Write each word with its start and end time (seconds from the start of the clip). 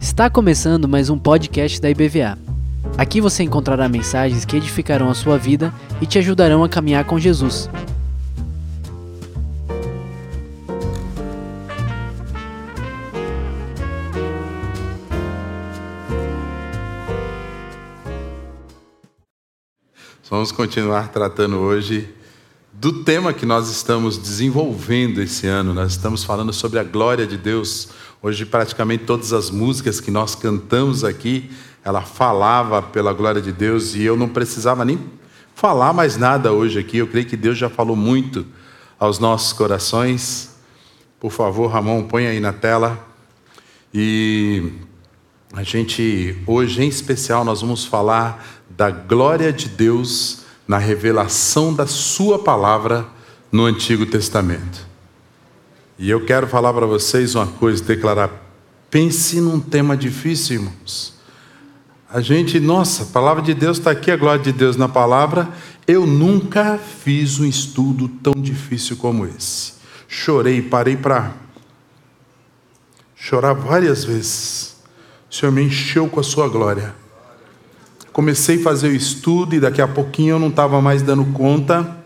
Está 0.00 0.28
começando 0.28 0.88
mais 0.88 1.08
um 1.08 1.16
podcast 1.16 1.80
da 1.80 1.88
IBVA. 1.88 2.36
Aqui 2.98 3.20
você 3.20 3.44
encontrará 3.44 3.88
mensagens 3.88 4.44
que 4.44 4.56
edificarão 4.56 5.08
a 5.08 5.14
sua 5.14 5.38
vida 5.38 5.72
e 6.00 6.06
te 6.06 6.18
ajudarão 6.18 6.64
a 6.64 6.68
caminhar 6.68 7.04
com 7.04 7.16
Jesus. 7.16 7.70
Vamos 20.28 20.50
continuar 20.50 21.12
tratando 21.12 21.58
hoje 21.58 22.12
do 22.84 22.92
tema 23.02 23.32
que 23.32 23.46
nós 23.46 23.70
estamos 23.70 24.18
desenvolvendo 24.18 25.22
esse 25.22 25.46
ano. 25.46 25.72
Nós 25.72 25.92
estamos 25.92 26.22
falando 26.22 26.52
sobre 26.52 26.78
a 26.78 26.84
glória 26.84 27.26
de 27.26 27.38
Deus. 27.38 27.88
Hoje, 28.20 28.44
praticamente 28.44 29.04
todas 29.04 29.32
as 29.32 29.48
músicas 29.48 30.00
que 30.00 30.10
nós 30.10 30.34
cantamos 30.34 31.02
aqui, 31.02 31.50
ela 31.82 32.02
falava 32.02 32.82
pela 32.82 33.14
glória 33.14 33.40
de 33.40 33.52
Deus 33.52 33.94
e 33.94 34.02
eu 34.02 34.18
não 34.18 34.28
precisava 34.28 34.84
nem 34.84 35.00
falar 35.54 35.94
mais 35.94 36.18
nada 36.18 36.52
hoje 36.52 36.78
aqui. 36.78 36.98
Eu 36.98 37.06
creio 37.06 37.24
que 37.24 37.38
Deus 37.38 37.56
já 37.56 37.70
falou 37.70 37.96
muito 37.96 38.44
aos 39.00 39.18
nossos 39.18 39.54
corações. 39.54 40.54
Por 41.18 41.32
favor, 41.32 41.68
Ramon, 41.68 42.02
põe 42.02 42.26
aí 42.26 42.38
na 42.38 42.52
tela. 42.52 43.02
E 43.94 44.72
a 45.54 45.62
gente, 45.62 46.36
hoje 46.46 46.82
em 46.82 46.88
especial, 46.88 47.46
nós 47.46 47.62
vamos 47.62 47.86
falar 47.86 48.44
da 48.68 48.90
glória 48.90 49.50
de 49.50 49.70
Deus 49.70 50.43
na 50.66 50.78
revelação 50.78 51.72
da 51.72 51.86
Sua 51.86 52.38
palavra 52.38 53.06
no 53.52 53.64
Antigo 53.64 54.06
Testamento. 54.06 54.86
E 55.98 56.10
eu 56.10 56.24
quero 56.24 56.46
falar 56.46 56.72
para 56.72 56.86
vocês 56.86 57.34
uma 57.34 57.46
coisa, 57.46 57.82
declarar: 57.84 58.30
pense 58.90 59.40
num 59.40 59.60
tema 59.60 59.96
difícil, 59.96 60.56
irmãos. 60.56 61.14
A 62.10 62.20
gente, 62.20 62.60
nossa, 62.60 63.02
a 63.02 63.06
palavra 63.06 63.42
de 63.42 63.54
Deus 63.54 63.78
está 63.78 63.90
aqui, 63.90 64.10
a 64.10 64.16
glória 64.16 64.42
de 64.42 64.52
Deus 64.52 64.76
na 64.76 64.88
palavra. 64.88 65.48
Eu 65.86 66.06
nunca 66.06 66.78
fiz 66.78 67.38
um 67.38 67.44
estudo 67.44 68.08
tão 68.08 68.34
difícil 68.34 68.96
como 68.96 69.26
esse. 69.26 69.74
Chorei, 70.08 70.62
parei 70.62 70.96
para 70.96 71.32
chorar 73.16 73.52
várias 73.52 74.04
vezes. 74.04 74.76
O 75.30 75.34
Senhor 75.34 75.52
me 75.52 75.62
encheu 75.62 76.08
com 76.08 76.20
a 76.20 76.22
sua 76.22 76.48
glória 76.48 76.94
comecei 78.14 78.60
a 78.60 78.62
fazer 78.62 78.88
o 78.90 78.94
estudo 78.94 79.56
e 79.56 79.60
daqui 79.60 79.82
a 79.82 79.88
pouquinho 79.88 80.36
eu 80.36 80.38
não 80.38 80.46
estava 80.46 80.80
mais 80.80 81.02
dando 81.02 81.24
conta 81.32 81.98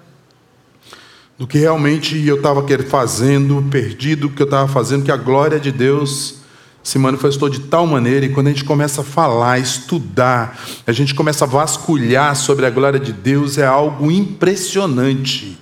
do 1.39 1.47
que 1.47 1.59
realmente 1.59 2.19
eu 2.27 2.37
estava 2.37 2.67
fazendo, 2.89 3.63
perdido 3.71 4.27
o 4.27 4.31
que 4.31 4.41
eu 4.41 4.47
estava 4.47 4.67
fazendo, 4.67 5.05
que 5.05 5.13
a 5.13 5.17
glória 5.19 5.61
de 5.61 5.71
Deus 5.71 6.37
se 6.83 6.99
manifestou 6.99 7.51
de 7.51 7.61
tal 7.61 7.87
maneira, 7.87 8.25
e 8.25 8.31
quando 8.31 8.47
a 8.47 8.51
gente 8.51 8.65
começa 8.65 9.03
a 9.03 9.05
falar, 9.05 9.59
estudar, 9.59 10.59
a 10.87 10.93
gente 10.93 11.15
começa 11.15 11.45
a 11.45 11.47
vasculhar 11.47 12.35
sobre 12.35 12.65
a 12.65 12.71
glória 12.71 12.99
de 12.99 13.13
Deus, 13.13 13.59
é 13.59 13.67
algo 13.67 14.11
impressionante. 14.11 15.59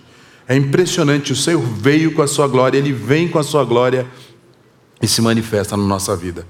É 0.46 0.54
impressionante, 0.54 1.32
o 1.32 1.36
Senhor 1.36 1.60
veio 1.60 2.12
com 2.12 2.22
a 2.22 2.28
sua 2.28 2.46
glória, 2.46 2.78
Ele 2.78 2.92
vem 2.92 3.26
com 3.26 3.40
a 3.40 3.42
sua 3.42 3.64
glória 3.64 4.06
e 5.02 5.08
se 5.08 5.20
manifesta 5.20 5.76
na 5.76 5.82
nossa 5.82 6.14
vida. 6.14 6.46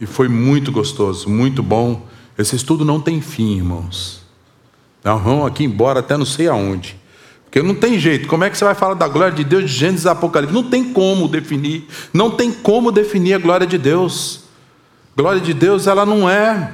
E 0.00 0.06
foi 0.06 0.28
muito 0.28 0.72
gostoso, 0.72 1.28
muito 1.28 1.62
bom 1.62 2.13
esse 2.38 2.56
estudo 2.56 2.84
não 2.84 3.00
tem 3.00 3.20
fim, 3.20 3.56
irmãos. 3.56 4.22
Nós 5.04 5.22
vamos 5.22 5.46
aqui 5.46 5.64
embora 5.64 6.00
até 6.00 6.16
não 6.16 6.24
sei 6.24 6.48
aonde. 6.48 6.96
Porque 7.44 7.62
não 7.62 7.74
tem 7.74 7.98
jeito. 7.98 8.26
Como 8.26 8.42
é 8.42 8.50
que 8.50 8.58
você 8.58 8.64
vai 8.64 8.74
falar 8.74 8.94
da 8.94 9.06
glória 9.06 9.32
de 9.32 9.44
Deus 9.44 9.70
de 9.70 9.76
Gênesis 9.76 10.06
e 10.06 10.08
Apocalipse? 10.08 10.54
Não 10.54 10.64
tem 10.64 10.92
como 10.92 11.28
definir. 11.28 11.86
Não 12.12 12.30
tem 12.30 12.50
como 12.50 12.90
definir 12.90 13.34
a 13.34 13.38
glória 13.38 13.66
de 13.66 13.78
Deus. 13.78 14.40
Glória 15.16 15.40
de 15.40 15.54
Deus, 15.54 15.86
ela 15.86 16.04
não 16.04 16.28
é 16.28 16.72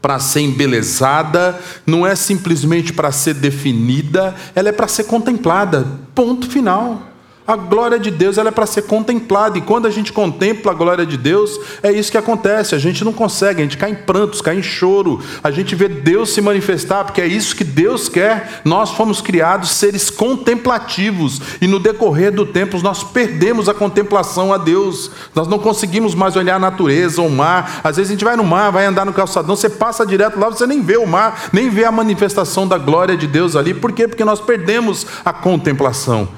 para 0.00 0.20
ser 0.20 0.40
embelezada, 0.42 1.58
não 1.84 2.06
é 2.06 2.14
simplesmente 2.14 2.92
para 2.92 3.10
ser 3.10 3.34
definida, 3.34 4.34
ela 4.54 4.68
é 4.68 4.72
para 4.72 4.86
ser 4.86 5.04
contemplada. 5.04 5.84
Ponto 6.14 6.48
final. 6.48 7.07
A 7.48 7.56
glória 7.56 7.98
de 7.98 8.10
Deus 8.10 8.36
ela 8.36 8.50
é 8.50 8.52
para 8.52 8.66
ser 8.66 8.82
contemplada, 8.82 9.56
e 9.56 9.62
quando 9.62 9.86
a 9.86 9.90
gente 9.90 10.12
contempla 10.12 10.70
a 10.70 10.74
glória 10.74 11.06
de 11.06 11.16
Deus, 11.16 11.58
é 11.82 11.90
isso 11.90 12.12
que 12.12 12.18
acontece. 12.18 12.74
A 12.74 12.78
gente 12.78 13.02
não 13.02 13.10
consegue, 13.10 13.62
a 13.62 13.64
gente 13.64 13.78
cai 13.78 13.90
em 13.90 13.94
prantos, 13.94 14.42
cai 14.42 14.58
em 14.58 14.62
choro, 14.62 15.18
a 15.42 15.50
gente 15.50 15.74
vê 15.74 15.88
Deus 15.88 16.28
se 16.28 16.42
manifestar, 16.42 17.04
porque 17.04 17.22
é 17.22 17.26
isso 17.26 17.56
que 17.56 17.64
Deus 17.64 18.06
quer. 18.06 18.60
Nós 18.66 18.90
fomos 18.90 19.22
criados 19.22 19.70
seres 19.70 20.10
contemplativos, 20.10 21.40
e 21.58 21.66
no 21.66 21.80
decorrer 21.80 22.30
do 22.30 22.44
tempo 22.44 22.78
nós 22.82 23.02
perdemos 23.02 23.66
a 23.66 23.72
contemplação 23.72 24.52
a 24.52 24.58
Deus, 24.58 25.10
nós 25.34 25.48
não 25.48 25.58
conseguimos 25.58 26.14
mais 26.14 26.36
olhar 26.36 26.56
a 26.56 26.58
natureza, 26.58 27.22
o 27.22 27.30
mar. 27.30 27.80
Às 27.82 27.96
vezes 27.96 28.10
a 28.10 28.12
gente 28.12 28.26
vai 28.26 28.36
no 28.36 28.44
mar, 28.44 28.70
vai 28.70 28.84
andar 28.84 29.06
no 29.06 29.12
calçadão, 29.14 29.56
você 29.56 29.70
passa 29.70 30.04
direto 30.04 30.38
lá, 30.38 30.50
você 30.50 30.66
nem 30.66 30.82
vê 30.82 30.98
o 30.98 31.06
mar, 31.06 31.48
nem 31.50 31.70
vê 31.70 31.86
a 31.86 31.90
manifestação 31.90 32.68
da 32.68 32.76
glória 32.76 33.16
de 33.16 33.26
Deus 33.26 33.56
ali, 33.56 33.72
por 33.72 33.92
quê? 33.92 34.06
Porque 34.06 34.22
nós 34.22 34.38
perdemos 34.38 35.06
a 35.24 35.32
contemplação. 35.32 36.28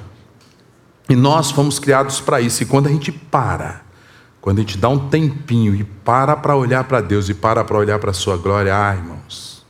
E 1.10 1.16
nós 1.16 1.50
fomos 1.50 1.81
criados 1.81 2.21
para 2.21 2.41
isso. 2.41 2.62
E 2.62 2.66
quando 2.66 2.87
a 2.87 2.91
gente 2.91 3.10
para, 3.10 3.82
quando 4.41 4.59
a 4.59 4.60
gente 4.60 4.78
dá 4.78 4.88
um 4.88 5.09
tempinho 5.09 5.75
e 5.75 5.82
para 5.82 6.37
para 6.37 6.54
olhar 6.54 6.84
para 6.84 7.00
Deus 7.00 7.28
e 7.28 7.34
para 7.34 7.65
para 7.65 7.76
olhar 7.76 7.98
para 7.98 8.12
a 8.12 8.15
Sua 8.15 8.37
glória, 8.37 8.72
ah, 8.72 8.94
irmãos, 8.94 9.66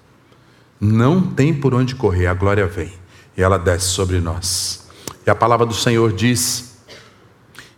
não 0.78 1.22
tem 1.22 1.54
por 1.54 1.72
onde 1.74 1.94
correr, 1.94 2.26
a 2.26 2.34
glória 2.34 2.66
vem 2.66 2.92
e 3.34 3.42
ela 3.42 3.58
desce 3.58 3.86
sobre 3.86 4.20
nós. 4.20 4.86
E 5.26 5.30
a 5.30 5.34
palavra 5.34 5.64
do 5.64 5.72
Senhor 5.72 6.12
diz, 6.12 6.69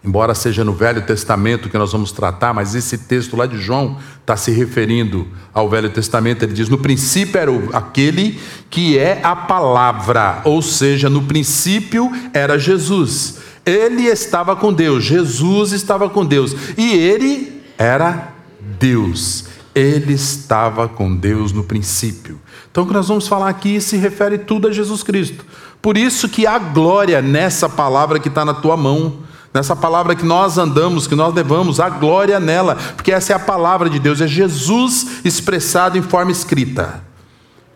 embora 0.05 0.35
seja 0.35 0.65
no 0.65 0.73
Velho 0.73 1.03
Testamento 1.03 1.69
que 1.69 1.79
nós 1.79 1.93
vamos 1.93 2.13
tratar, 2.13 2.53
mas 2.53 2.75
esse 2.75 2.99
texto 2.99 3.37
lá 3.37 3.47
de 3.47 3.59
João 3.59 3.99
está 4.21 4.37
se 4.37 4.51
referindo 4.51 5.29
ao 5.55 5.69
Velho 5.69 5.91
Testamento. 5.91 6.43
Ele 6.43 6.53
diz: 6.53 6.69
No 6.69 6.79
princípio 6.79 7.39
era 7.39 7.53
aquele 7.73 8.41
que 8.69 8.99
é 8.99 9.21
a 9.23 9.37
palavra, 9.37 10.43
ou 10.45 10.61
seja, 10.61 11.09
no 11.09 11.23
princípio 11.23 12.11
era 12.33 12.59
Jesus. 12.59 13.39
Ele 13.65 14.03
estava 14.07 14.57
com 14.57 14.73
Deus, 14.73 15.05
Jesus 15.05 15.73
estava 15.73 16.11
com 16.11 16.25
Deus, 16.25 16.55
e 16.77 16.95
ele 16.95 17.63
era 17.79 18.33
Deus. 18.79 19.45
Ele 19.75 20.13
estava 20.13 20.87
com 20.87 21.15
Deus 21.15 21.53
no 21.53 21.65
princípio. 21.65 22.39
Então, 22.71 22.85
o 22.85 22.87
que 22.87 22.93
nós 22.93 23.09
vamos 23.09 23.27
falar 23.27 23.49
aqui 23.49 23.81
se 23.81 23.97
refere 23.97 24.37
tudo 24.37 24.69
a 24.69 24.73
Jesus 24.73 25.03
Cristo. 25.03 25.45
Por 25.81 25.97
isso 25.97 26.29
que 26.29 26.47
há 26.47 26.59
glória 26.59 27.23
nessa 27.23 27.69
palavra 27.69 28.19
que 28.19 28.29
está 28.29 28.45
na 28.45 28.53
tua 28.55 28.77
mão, 28.77 29.19
nessa 29.53 29.77
palavra 29.77 30.15
que 30.15 30.25
nós 30.25 30.59
andamos, 30.59 31.07
que 31.07 31.15
nós 31.15 31.35
levamos, 31.35 31.81
há 31.81 31.89
glória 31.89 32.41
nela, 32.41 32.77
porque 32.97 33.13
essa 33.13 33.33
é 33.33 33.37
a 33.37 33.41
palavra 33.41 33.91
de 33.91 33.99
Deus, 33.99 34.21
é 34.21 34.27
Jesus 34.27 35.21
expressado 35.25 35.99
em 35.99 36.03
forma 36.03 36.31
escrita. 36.31 37.03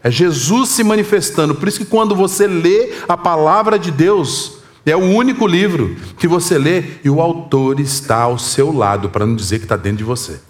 É 0.02 0.10
Jesus 0.10 0.68
se 0.70 0.84
manifestando. 0.84 1.54
Por 1.54 1.66
isso 1.66 1.78
que 1.78 1.84
quando 1.84 2.14
você 2.14 2.46
lê 2.46 2.92
a 3.08 3.16
palavra 3.16 3.78
de 3.78 3.90
Deus, 3.90 4.58
é 4.84 4.94
o 4.96 5.00
único 5.00 5.46
livro 5.46 5.96
que 6.16 6.28
você 6.28 6.56
lê 6.56 6.84
e 7.02 7.10
o 7.10 7.20
autor 7.20 7.80
está 7.80 8.22
ao 8.22 8.38
seu 8.38 8.72
lado, 8.72 9.10
para 9.10 9.26
não 9.26 9.34
dizer 9.34 9.58
que 9.58 9.64
está 9.64 9.76
dentro 9.76 9.98
de 9.98 10.04
você. 10.04 10.40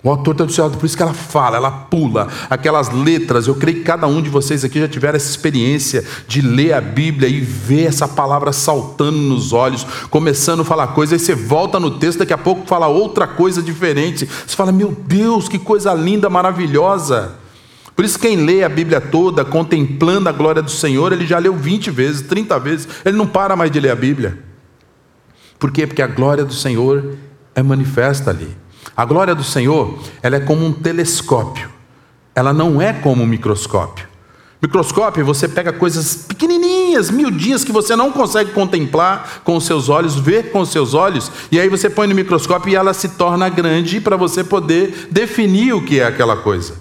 O 0.00 0.10
autor 0.10 0.40
está 0.40 0.62
lado, 0.62 0.78
por 0.78 0.86
isso 0.86 0.96
que 0.96 1.02
ela 1.02 1.12
fala, 1.12 1.56
ela 1.56 1.70
pula 1.72 2.28
aquelas 2.48 2.88
letras. 2.88 3.48
Eu 3.48 3.56
creio 3.56 3.78
que 3.78 3.82
cada 3.82 4.06
um 4.06 4.22
de 4.22 4.30
vocês 4.30 4.64
aqui 4.64 4.78
já 4.78 4.86
tiveram 4.86 5.16
essa 5.16 5.28
experiência 5.28 6.04
de 6.28 6.40
ler 6.40 6.72
a 6.72 6.80
Bíblia 6.80 7.28
e 7.28 7.40
ver 7.40 7.86
essa 7.86 8.06
palavra 8.06 8.52
saltando 8.52 9.18
nos 9.18 9.52
olhos, 9.52 9.84
começando 10.08 10.60
a 10.60 10.64
falar 10.64 10.88
coisa, 10.88 11.16
aí 11.16 11.18
você 11.18 11.34
volta 11.34 11.80
no 11.80 11.98
texto, 11.98 12.20
daqui 12.20 12.32
a 12.32 12.38
pouco 12.38 12.64
fala 12.68 12.86
outra 12.86 13.26
coisa 13.26 13.60
diferente. 13.60 14.24
Você 14.24 14.54
fala, 14.54 14.70
meu 14.70 14.92
Deus, 14.92 15.48
que 15.48 15.58
coisa 15.58 15.92
linda, 15.94 16.30
maravilhosa. 16.30 17.32
Por 17.96 18.04
isso, 18.04 18.20
quem 18.20 18.36
lê 18.36 18.62
a 18.62 18.68
Bíblia 18.68 19.00
toda, 19.00 19.44
contemplando 19.44 20.28
a 20.28 20.32
glória 20.32 20.62
do 20.62 20.70
Senhor, 20.70 21.12
ele 21.12 21.26
já 21.26 21.38
leu 21.38 21.56
20 21.56 21.90
vezes, 21.90 22.22
30 22.22 22.56
vezes, 22.60 22.88
ele 23.04 23.16
não 23.16 23.26
para 23.26 23.56
mais 23.56 23.72
de 23.72 23.80
ler 23.80 23.90
a 23.90 23.96
Bíblia. 23.96 24.38
Por 25.58 25.72
quê? 25.72 25.88
Porque 25.88 26.02
a 26.02 26.06
glória 26.06 26.44
do 26.44 26.54
Senhor 26.54 27.16
é 27.52 27.64
manifesta 27.64 28.30
ali. 28.30 28.56
A 28.98 29.04
glória 29.04 29.32
do 29.32 29.44
Senhor, 29.44 29.96
ela 30.20 30.34
é 30.34 30.40
como 30.40 30.66
um 30.66 30.72
telescópio. 30.72 31.68
Ela 32.34 32.52
não 32.52 32.82
é 32.82 32.92
como 32.92 33.22
um 33.22 33.26
microscópio. 33.28 34.08
Microscópio, 34.60 35.24
você 35.24 35.46
pega 35.46 35.72
coisas 35.72 36.16
pequenininhas, 36.26 37.08
miudinhas, 37.08 37.62
que 37.62 37.70
você 37.70 37.94
não 37.94 38.10
consegue 38.10 38.50
contemplar 38.50 39.42
com 39.44 39.56
os 39.56 39.64
seus 39.64 39.88
olhos, 39.88 40.16
ver 40.16 40.50
com 40.50 40.58
os 40.58 40.70
seus 40.70 40.94
olhos, 40.94 41.30
e 41.52 41.60
aí 41.60 41.68
você 41.68 41.88
põe 41.88 42.08
no 42.08 42.14
microscópio 42.16 42.72
e 42.72 42.74
ela 42.74 42.92
se 42.92 43.10
torna 43.10 43.48
grande 43.48 44.00
para 44.00 44.16
você 44.16 44.42
poder 44.42 45.06
definir 45.12 45.74
o 45.74 45.84
que 45.84 46.00
é 46.00 46.04
aquela 46.04 46.36
coisa. 46.36 46.74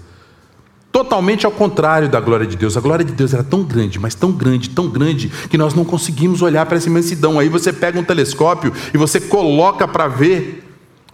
Totalmente 0.92 1.46
ao 1.46 1.52
contrário 1.52 2.10
da 2.10 2.20
glória 2.20 2.48
de 2.48 2.58
Deus. 2.58 2.76
A 2.76 2.82
glória 2.82 3.06
de 3.06 3.14
Deus 3.14 3.32
era 3.32 3.44
tão 3.44 3.62
grande, 3.62 4.00
mas 4.00 4.16
tão 4.16 4.32
grande, 4.32 4.72
tão 4.72 4.90
grande, 4.90 5.30
que 5.52 5.56
nós 5.56 5.76
não 5.76 5.86
conseguimos 5.86 6.42
olhar 6.42 6.66
para 6.66 6.78
essa 6.78 6.90
imensidão. 6.90 7.38
Aí 7.38 7.48
você 7.48 7.72
pega 7.72 8.00
um 8.00 8.04
telescópio 8.04 8.74
e 8.92 8.98
você 8.98 9.22
coloca 9.22 9.88
para 9.88 10.08
ver 10.08 10.67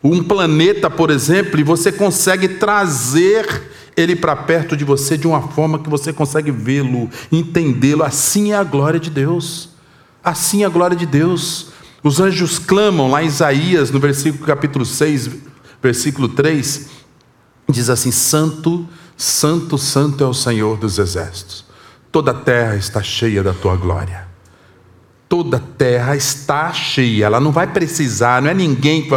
um 0.03 0.21
planeta, 0.21 0.89
por 0.89 1.09
exemplo, 1.09 1.59
e 1.59 1.63
você 1.63 1.91
consegue 1.91 2.47
trazer 2.49 3.71
ele 3.95 4.15
para 4.15 4.35
perto 4.35 4.75
de 4.75 4.83
você 4.83 5.17
de 5.17 5.27
uma 5.27 5.41
forma 5.41 5.79
que 5.79 5.89
você 5.89 6.11
consegue 6.11 6.51
vê-lo, 6.51 7.09
entendê-lo. 7.31 8.03
Assim 8.03 8.51
é 8.51 8.55
a 8.55 8.63
glória 8.63 8.99
de 8.99 9.09
Deus. 9.09 9.69
Assim 10.23 10.63
a 10.63 10.69
glória 10.69 10.95
de 10.95 11.05
Deus. 11.05 11.67
Os 12.03 12.19
anjos 12.19 12.59
clamam 12.59 13.09
lá 13.09 13.23
em 13.23 13.27
Isaías, 13.27 13.91
no 13.91 13.99
versículo 13.99 14.45
capítulo 14.45 14.85
6, 14.85 15.29
versículo 15.81 16.27
3, 16.27 16.89
diz 17.69 17.89
assim: 17.89 18.11
Santo, 18.11 18.85
Santo, 19.15 19.77
Santo 19.77 20.21
é 20.23 20.27
o 20.27 20.33
Senhor 20.33 20.77
dos 20.77 20.99
exércitos. 20.99 21.63
Toda 22.11 22.31
a 22.31 22.33
terra 22.33 22.75
está 22.75 23.01
cheia 23.01 23.41
da 23.41 23.53
tua 23.53 23.77
glória. 23.77 24.32
Toda 25.27 25.57
a 25.57 25.59
terra 25.59 26.15
está 26.15 26.71
cheia, 26.71 27.25
ela 27.25 27.39
não 27.39 27.51
vai 27.51 27.65
precisar, 27.65 28.41
não 28.41 28.51
é 28.51 28.53
ninguém 28.53 29.07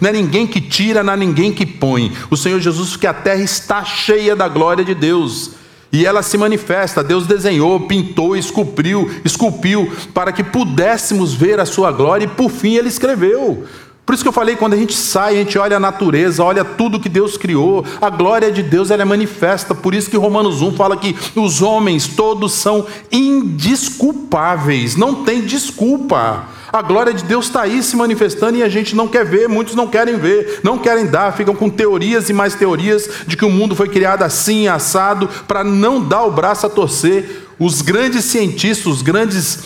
não 0.00 0.08
é 0.10 0.12
ninguém 0.12 0.46
que 0.46 0.60
tira, 0.60 1.02
não 1.02 1.12
é 1.14 1.16
ninguém 1.16 1.52
que 1.52 1.64
põe. 1.64 2.12
O 2.30 2.36
Senhor 2.36 2.60
Jesus, 2.60 2.96
que 2.96 3.06
a 3.06 3.14
terra 3.14 3.42
está 3.42 3.84
cheia 3.84 4.36
da 4.36 4.48
glória 4.48 4.84
de 4.84 4.94
Deus. 4.94 5.52
E 5.92 6.06
ela 6.06 6.22
se 6.22 6.38
manifesta, 6.38 7.04
Deus 7.04 7.26
desenhou, 7.26 7.80
pintou, 7.80 8.34
esculpiu, 8.34 9.10
esculpiu 9.24 9.92
para 10.14 10.32
que 10.32 10.42
pudéssemos 10.42 11.34
ver 11.34 11.60
a 11.60 11.66
sua 11.66 11.92
glória 11.92 12.24
e 12.24 12.28
por 12.28 12.50
fim 12.50 12.76
ele 12.76 12.88
escreveu. 12.88 13.66
Por 14.04 14.14
isso 14.14 14.24
que 14.24 14.28
eu 14.28 14.32
falei, 14.32 14.56
quando 14.56 14.72
a 14.74 14.76
gente 14.76 14.94
sai, 14.94 15.34
a 15.34 15.38
gente 15.38 15.56
olha 15.56 15.76
a 15.76 15.80
natureza, 15.80 16.42
olha 16.42 16.64
tudo 16.64 16.98
que 16.98 17.08
Deus 17.08 17.36
criou, 17.36 17.84
a 18.00 18.10
glória 18.10 18.50
de 18.50 18.62
Deus 18.62 18.90
ela 18.90 19.02
é 19.02 19.04
manifesta. 19.04 19.74
Por 19.74 19.94
isso 19.94 20.10
que 20.10 20.16
Romanos 20.16 20.60
1 20.60 20.72
fala 20.74 20.96
que 20.96 21.16
os 21.36 21.62
homens 21.62 22.08
todos 22.08 22.52
são 22.52 22.84
indisculpáveis, 23.12 24.96
não 24.96 25.24
tem 25.24 25.42
desculpa. 25.42 26.48
A 26.72 26.82
glória 26.82 27.12
de 27.12 27.22
Deus 27.24 27.46
está 27.46 27.62
aí 27.62 27.82
se 27.82 27.94
manifestando 27.94 28.56
e 28.56 28.62
a 28.62 28.68
gente 28.68 28.96
não 28.96 29.06
quer 29.06 29.24
ver, 29.24 29.48
muitos 29.48 29.74
não 29.74 29.86
querem 29.86 30.16
ver, 30.16 30.60
não 30.64 30.78
querem 30.78 31.06
dar, 31.06 31.36
ficam 31.36 31.54
com 31.54 31.68
teorias 31.68 32.28
e 32.30 32.32
mais 32.32 32.54
teorias 32.54 33.08
de 33.26 33.36
que 33.36 33.44
o 33.44 33.50
mundo 33.50 33.76
foi 33.76 33.88
criado 33.88 34.22
assim, 34.22 34.66
assado, 34.68 35.28
para 35.46 35.62
não 35.62 36.02
dar 36.02 36.24
o 36.24 36.32
braço 36.32 36.66
a 36.66 36.70
torcer. 36.70 37.46
Os 37.58 37.82
grandes 37.82 38.24
cientistas, 38.24 38.86
os 38.86 39.02
grandes 39.02 39.58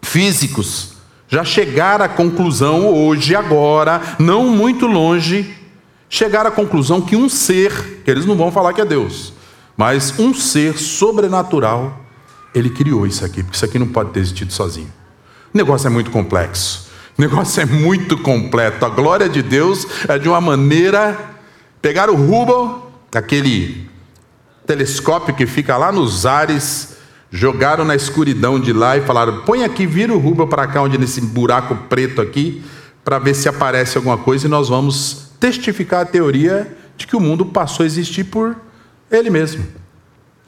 físicos, 0.00 0.99
já 1.30 1.44
chegaram 1.44 2.04
à 2.04 2.08
conclusão 2.08 2.92
hoje, 2.92 3.36
agora, 3.36 4.02
não 4.18 4.48
muito 4.48 4.86
longe, 4.86 5.54
chegaram 6.08 6.48
à 6.48 6.52
conclusão 6.52 7.00
que 7.00 7.14
um 7.14 7.28
ser, 7.28 8.02
que 8.04 8.10
eles 8.10 8.26
não 8.26 8.36
vão 8.36 8.50
falar 8.50 8.72
que 8.72 8.80
é 8.80 8.84
Deus, 8.84 9.32
mas 9.76 10.18
um 10.18 10.34
ser 10.34 10.76
sobrenatural, 10.76 12.00
ele 12.52 12.68
criou 12.68 13.06
isso 13.06 13.24
aqui, 13.24 13.44
porque 13.44 13.56
isso 13.56 13.64
aqui 13.64 13.78
não 13.78 13.86
pode 13.86 14.10
ter 14.10 14.18
existido 14.18 14.52
sozinho. 14.52 14.92
O 15.54 15.56
negócio 15.56 15.86
é 15.86 15.90
muito 15.90 16.10
complexo, 16.10 16.90
o 17.16 17.22
negócio 17.22 17.62
é 17.62 17.64
muito 17.64 18.18
completo. 18.18 18.84
A 18.84 18.88
glória 18.88 19.28
de 19.28 19.42
Deus 19.42 19.86
é 20.08 20.18
de 20.18 20.28
uma 20.28 20.40
maneira. 20.40 21.36
Pegar 21.80 22.10
o 22.10 22.14
Hubble, 22.14 22.82
aquele 23.14 23.88
telescópio 24.66 25.34
que 25.34 25.46
fica 25.46 25.76
lá 25.76 25.92
nos 25.92 26.26
ares, 26.26 26.96
jogaram 27.30 27.84
na 27.84 27.94
escuridão 27.94 28.58
de 28.58 28.72
lá 28.72 28.96
e 28.96 29.02
falaram: 29.02 29.42
põe 29.42 29.64
aqui, 29.64 29.86
vira 29.86 30.12
o 30.12 30.18
Rubel 30.18 30.48
para 30.48 30.66
cá, 30.66 30.82
onde 30.82 30.98
nesse 30.98 31.20
buraco 31.20 31.74
preto 31.88 32.20
aqui, 32.20 32.62
para 33.04 33.18
ver 33.18 33.34
se 33.34 33.48
aparece 33.48 33.96
alguma 33.96 34.18
coisa 34.18 34.46
e 34.46 34.50
nós 34.50 34.68
vamos 34.68 35.30
testificar 35.38 36.00
a 36.00 36.04
teoria 36.04 36.76
de 36.96 37.06
que 37.06 37.16
o 37.16 37.20
mundo 37.20 37.46
passou 37.46 37.84
a 37.84 37.86
existir 37.86 38.24
por 38.24 38.56
ele 39.10 39.30
mesmo. 39.30 39.64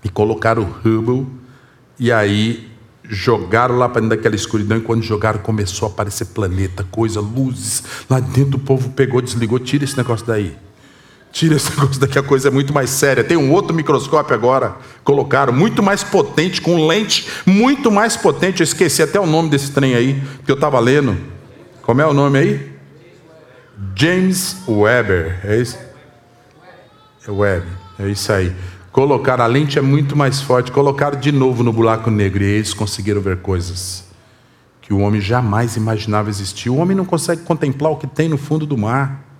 E 0.04 0.08
colocaram 0.08 0.62
o 0.62 0.88
Hubble 0.88 1.26
e 1.98 2.10
aí 2.10 2.68
jogaram 3.04 3.76
lá 3.76 3.88
para 3.88 4.00
dentro 4.00 4.16
daquela 4.16 4.34
escuridão 4.34 4.78
e 4.78 4.80
quando 4.80 5.02
jogaram 5.02 5.40
começou 5.40 5.88
a 5.88 5.90
aparecer 5.90 6.26
planeta, 6.26 6.84
coisa, 6.90 7.20
luzes. 7.20 7.82
Lá 8.08 8.20
dentro 8.20 8.56
o 8.56 8.60
povo 8.60 8.90
pegou, 8.90 9.20
desligou, 9.20 9.58
tira 9.58 9.84
esse 9.84 9.96
negócio 9.96 10.26
daí. 10.26 10.56
Tira 11.32 11.56
esse 11.56 11.70
negócio 11.74 11.98
daqui, 11.98 12.18
a 12.18 12.22
coisa 12.22 12.48
é 12.48 12.50
muito 12.50 12.72
mais 12.72 12.90
séria. 12.90 13.24
Tem 13.24 13.36
um 13.36 13.50
outro 13.50 13.74
microscópio 13.74 14.34
agora, 14.34 14.76
colocaram, 15.02 15.52
muito 15.52 15.82
mais 15.82 16.04
potente, 16.04 16.60
com 16.60 16.86
lente 16.86 17.26
muito 17.46 17.90
mais 17.90 18.16
potente. 18.16 18.60
Eu 18.60 18.64
esqueci 18.64 19.02
até 19.02 19.18
o 19.18 19.26
nome 19.26 19.48
desse 19.48 19.72
trem 19.72 19.94
aí, 19.94 20.22
que 20.44 20.50
eu 20.50 20.56
estava 20.56 20.78
lendo. 20.78 21.16
Como 21.82 22.00
é 22.00 22.06
o 22.06 22.12
nome 22.12 22.38
aí? 22.38 22.72
James 23.96 24.58
Webber. 24.68 25.40
É 25.44 25.56
isso? 25.56 25.78
Webb, 27.28 27.66
é 27.98 28.08
isso 28.08 28.32
aí. 28.32 28.52
Colocaram, 28.90 29.44
a 29.44 29.46
lente 29.46 29.78
é 29.78 29.82
muito 29.82 30.14
mais 30.14 30.40
forte. 30.40 30.70
Colocaram 30.70 31.18
de 31.18 31.32
novo 31.32 31.62
no 31.62 31.72
buraco 31.72 32.10
negro 32.10 32.42
e 32.42 32.46
eles 32.46 32.74
conseguiram 32.74 33.20
ver 33.20 33.38
coisas 33.38 34.04
que 34.82 34.92
o 34.92 34.98
homem 34.98 35.20
jamais 35.20 35.76
imaginava 35.76 36.28
existir. 36.28 36.68
O 36.68 36.76
homem 36.76 36.96
não 36.96 37.04
consegue 37.04 37.42
contemplar 37.42 37.92
o 37.92 37.96
que 37.96 38.06
tem 38.06 38.28
no 38.28 38.36
fundo 38.36 38.66
do 38.66 38.76
mar. 38.76 39.31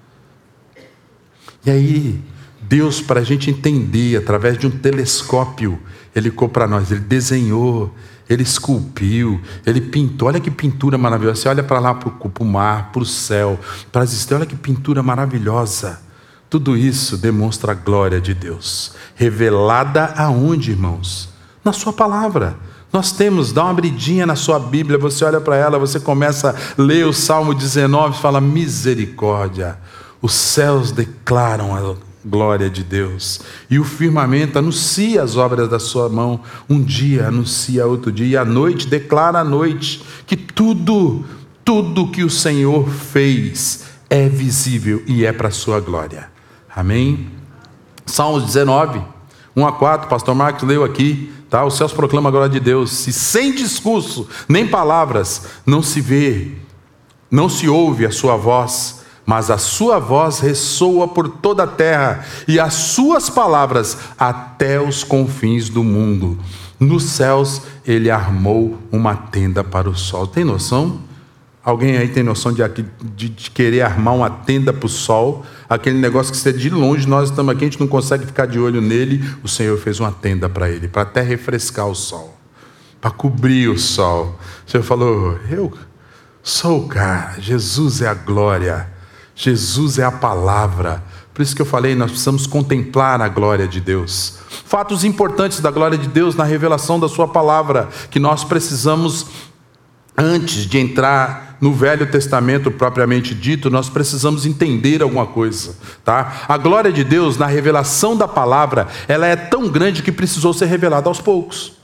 E 1.65 1.71
aí, 1.71 2.21
Deus, 2.61 3.01
para 3.01 3.21
a 3.21 3.25
gente 3.25 3.51
entender, 3.51 4.17
através 4.17 4.59
de 4.59 4.67
um 4.67 4.71
telescópio, 4.71 5.79
Ele 6.15 6.31
ficou 6.31 6.49
para 6.49 6.67
nós, 6.67 6.91
Ele 6.91 7.01
desenhou, 7.01 7.95
Ele 8.29 8.43
esculpiu, 8.43 9.41
Ele 9.65 9.81
pintou. 9.81 10.29
Olha 10.29 10.41
que 10.41 10.51
pintura 10.51 10.99
maravilhosa. 10.99 11.43
Você 11.43 11.49
olha 11.49 11.63
para 11.63 11.79
lá, 11.79 11.95
para 11.95 12.11
o 12.41 12.45
mar, 12.45 12.91
para 12.93 13.03
o 13.03 13.07
céu, 13.07 13.59
para 13.93 14.03
as 14.03 14.13
estrelas, 14.13 14.43
olha 14.43 14.51
que 14.51 14.57
pintura 14.57 15.03
maravilhosa. 15.03 16.01
Tudo 16.51 16.77
isso 16.77 17.17
demonstra 17.17 17.73
a 17.73 17.75
glória 17.75 18.21
de 18.21 18.35
Deus, 18.35 18.93
revelada 19.15 20.13
aonde, 20.17 20.73
irmãos? 20.73 21.31
Na 21.65 21.73
Sua 21.73 21.93
palavra. 21.93 22.57
Nós 22.93 23.11
temos, 23.11 23.53
dá 23.53 23.63
uma 23.63 23.71
abridinha 23.71 24.27
na 24.27 24.37
sua 24.37 24.59
Bíblia, 24.59 24.99
você 24.99 25.25
olha 25.25 25.41
para 25.41 25.57
ela, 25.57 25.79
você 25.79 25.99
começa 25.99 26.51
a 26.51 26.83
ler 26.83 27.07
o 27.07 27.13
Salmo 27.13 27.55
19 27.55 28.19
e 28.19 28.21
fala: 28.21 28.39
misericórdia. 28.39 29.79
Os 30.23 30.33
céus 30.33 30.93
declaram 30.93 31.75
a 31.75 31.97
glória 32.25 32.71
de 32.71 32.85
Deus, 32.85 33.41
e 33.69 33.81
o 33.81 33.85
firmamento 33.85 34.57
anuncia 34.57 35.21
as 35.21 35.37
obras 35.37 35.69
da 35.69 35.81
sua 35.81 36.09
mão. 36.09 36.41
Um 36.71 36.81
dia 36.81 37.27
anuncia 37.27 37.85
outro 37.85 38.13
dia, 38.13 38.27
e 38.27 38.37
a 38.37 38.45
noite 38.45 38.87
declara 38.87 39.41
a 39.41 39.45
noite 39.45 40.05
que 40.25 40.37
tudo, 40.37 41.25
tudo 41.65 42.13
que 42.13 42.23
o 42.23 42.31
Senhor 42.31 42.89
fez 42.89 43.87
é 44.09 44.29
visível 44.29 45.03
e 45.09 45.27
é 45.27 45.33
para 45.33 45.49
a 45.49 45.53
sua 45.53 45.81
glória. 45.81 46.31
Amém? 46.75 47.29
Salmos 48.07 48.45
19, 48.45 49.03
1 49.57 49.67
a 49.67 49.73
4, 49.73 50.09
pastor 50.09 50.35
Marcos 50.37 50.63
leu 50.63 50.85
aqui, 50.85 51.33
tá? 51.51 51.65
Os 51.65 51.77
céus 51.77 51.93
proclamam 51.93 52.29
a 52.29 52.31
glória 52.31 52.49
de 52.49 52.61
Deus, 52.61 52.93
se 52.93 53.13
sem 53.13 53.53
discurso, 53.53 54.29
nem 54.49 54.69
palavras, 54.69 55.47
não 55.67 55.83
se 55.83 56.01
vê, 56.01 56.53
não 57.29 57.49
se 57.49 57.69
ouve 57.69 58.07
a 58.07 58.13
sua 58.13 58.37
voz 58.37 59.02
mas 59.33 59.51
a 59.51 59.57
sua 59.57 59.99
voz 59.99 60.41
ressoa 60.41 61.09
por 61.09 61.27
toda 61.27 61.63
a 61.63 61.67
terra 61.67 62.23
e 62.47 62.61
as 62.61 62.75
suas 62.75 63.31
palavras 63.31 63.97
até 64.19 64.79
os 64.79 65.03
confins 65.03 65.71
do 65.71 65.83
mundo. 65.83 66.39
Nos 66.79 67.05
céus 67.05 67.63
ele 67.87 68.11
armou 68.11 68.79
uma 68.93 69.17
tenda 69.17 69.65
para 69.65 69.89
o 69.89 69.97
sol. 69.97 70.27
Tem 70.27 70.45
noção? 70.45 71.01
Alguém 71.65 71.97
aí 71.97 72.09
tem 72.09 72.23
noção 72.23 72.53
de, 72.53 72.63
de, 73.17 73.31
de 73.31 73.51
querer 73.51 73.81
armar 73.81 74.15
uma 74.15 74.29
tenda 74.29 74.71
para 74.71 74.85
o 74.85 74.91
sol? 74.91 75.47
Aquele 75.67 75.99
negócio 75.99 76.31
que 76.31 76.37
você 76.37 76.53
de 76.53 76.69
longe, 76.69 77.09
nós 77.09 77.31
estamos 77.31 77.55
aqui, 77.55 77.65
a 77.65 77.69
gente 77.69 77.81
não 77.81 77.89
consegue 77.89 78.27
ficar 78.27 78.45
de 78.45 78.59
olho 78.59 78.83
nele. 78.83 79.25
O 79.43 79.49
Senhor 79.49 79.79
fez 79.79 79.99
uma 79.99 80.13
tenda 80.13 80.47
para 80.47 80.69
ele, 80.69 80.89
para 80.89 81.01
até 81.01 81.23
refrescar 81.23 81.87
o 81.87 81.95
sol, 81.95 82.39
para 83.01 83.11
cobrir 83.11 83.71
o 83.71 83.79
sol. 83.79 84.39
O 84.67 84.71
Senhor 84.71 84.85
falou: 84.85 85.39
Eu 85.51 85.73
sou 86.43 86.85
o 86.85 86.87
cara, 86.87 87.41
Jesus 87.41 88.03
é 88.03 88.09
a 88.09 88.15
glória. 88.15 88.92
Jesus 89.35 89.99
é 89.99 90.05
a 90.05 90.13
palavra. 90.13 91.03
Por 91.33 91.43
isso 91.43 91.57
que 91.57 91.63
eu 91.63 91.67
falei, 91.67 91.95
nós 91.95 92.11
precisamos 92.11 92.47
contemplar 92.47 93.21
a 93.23 93.29
glória 93.29 93.67
de 93.67 93.81
Deus. 93.81 94.39
Fatos 94.67 95.03
importantes 95.03 95.61
da 95.61 95.71
glória 95.71 95.97
de 95.97 96.09
Deus 96.09 96.35
na 96.35 96.45
revelação 96.45 97.01
da 97.01 97.09
Sua 97.09 97.27
palavra, 97.27 97.89
que 98.11 98.21
nós 98.21 98.45
precisamos, 98.45 99.27
antes 100.17 100.67
de 100.67 100.79
entrar 100.79 101.57
no 101.59 101.73
Velho 101.73 102.11
Testamento 102.11 102.71
propriamente 102.71 103.35
dito, 103.35 103.71
nós 103.71 103.89
precisamos 103.89 104.45
entender 104.45 105.01
alguma 105.01 105.27
coisa, 105.27 105.77
tá? 106.05 106.43
A 106.49 106.59
glória 106.59 106.93
de 106.93 107.05
Deus 107.05 107.39
na 107.39 107.47
revelação 107.47 108.17
da 108.17 108.29
palavra, 108.29 108.89
ela 109.07 109.27
é 109.27 109.37
tão 109.37 109.69
grande 109.69 110.03
que 110.03 110.13
precisou 110.13 110.53
ser 110.53 110.67
revelada 110.67 111.09
aos 111.09 111.21
poucos. 111.21 111.82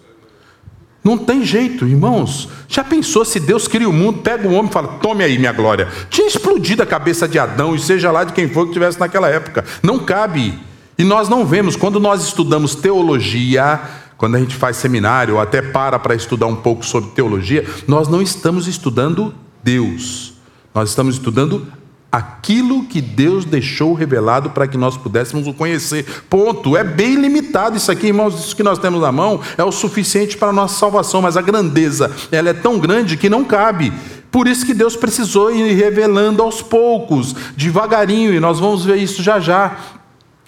Não 1.02 1.16
tem 1.16 1.44
jeito, 1.44 1.86
irmãos. 1.86 2.48
Já 2.68 2.84
pensou 2.84 3.24
se 3.24 3.40
Deus 3.40 3.66
cria 3.66 3.88
o 3.88 3.92
mundo, 3.92 4.18
pega 4.18 4.46
o 4.48 4.52
homem 4.52 4.68
e 4.68 4.72
fala: 4.72 4.88
tome 5.00 5.24
aí 5.24 5.38
minha 5.38 5.52
glória? 5.52 5.88
Tinha 6.10 6.26
explodido 6.26 6.82
a 6.82 6.86
cabeça 6.86 7.26
de 7.26 7.38
Adão, 7.38 7.74
e 7.74 7.78
seja 7.78 8.10
lá 8.10 8.24
de 8.24 8.32
quem 8.32 8.48
for 8.48 8.66
que 8.66 8.72
tivesse 8.72 8.98
naquela 8.98 9.28
época. 9.28 9.64
Não 9.82 9.98
cabe. 9.98 10.58
E 10.98 11.04
nós 11.04 11.28
não 11.28 11.46
vemos, 11.46 11.76
quando 11.76 12.00
nós 12.00 12.24
estudamos 12.24 12.74
teologia, 12.74 13.80
quando 14.16 14.34
a 14.34 14.40
gente 14.40 14.56
faz 14.56 14.76
seminário, 14.76 15.34
ou 15.34 15.40
até 15.40 15.62
para 15.62 15.96
para 15.96 16.14
estudar 16.14 16.46
um 16.46 16.56
pouco 16.56 16.84
sobre 16.84 17.10
teologia, 17.10 17.64
nós 17.86 18.08
não 18.08 18.20
estamos 18.20 18.66
estudando 18.66 19.32
Deus, 19.62 20.34
nós 20.74 20.88
estamos 20.90 21.14
estudando 21.14 21.66
aquilo 22.10 22.84
que 22.84 23.00
Deus 23.00 23.44
deixou 23.44 23.92
revelado 23.92 24.50
para 24.50 24.66
que 24.66 24.78
nós 24.78 24.96
pudéssemos 24.96 25.46
o 25.46 25.52
conhecer. 25.52 26.24
Ponto. 26.28 26.76
É 26.76 26.82
bem 26.82 27.16
limitado 27.16 27.76
isso 27.76 27.92
aqui, 27.92 28.06
irmãos. 28.06 28.38
Isso 28.38 28.56
que 28.56 28.62
nós 28.62 28.78
temos 28.78 29.00
na 29.02 29.12
mão 29.12 29.40
é 29.56 29.64
o 29.64 29.70
suficiente 29.70 30.36
para 30.36 30.48
a 30.48 30.52
nossa 30.52 30.78
salvação, 30.78 31.20
mas 31.20 31.36
a 31.36 31.42
grandeza, 31.42 32.10
ela 32.32 32.48
é 32.48 32.54
tão 32.54 32.78
grande 32.78 33.16
que 33.16 33.28
não 33.28 33.44
cabe. 33.44 33.92
Por 34.30 34.46
isso 34.46 34.64
que 34.64 34.74
Deus 34.74 34.96
precisou 34.96 35.50
ir 35.50 35.74
revelando 35.74 36.42
aos 36.42 36.60
poucos, 36.60 37.34
devagarinho, 37.56 38.34
e 38.34 38.40
nós 38.40 38.58
vamos 38.58 38.84
ver 38.84 38.96
isso 38.96 39.22
já 39.22 39.38
já. 39.38 39.76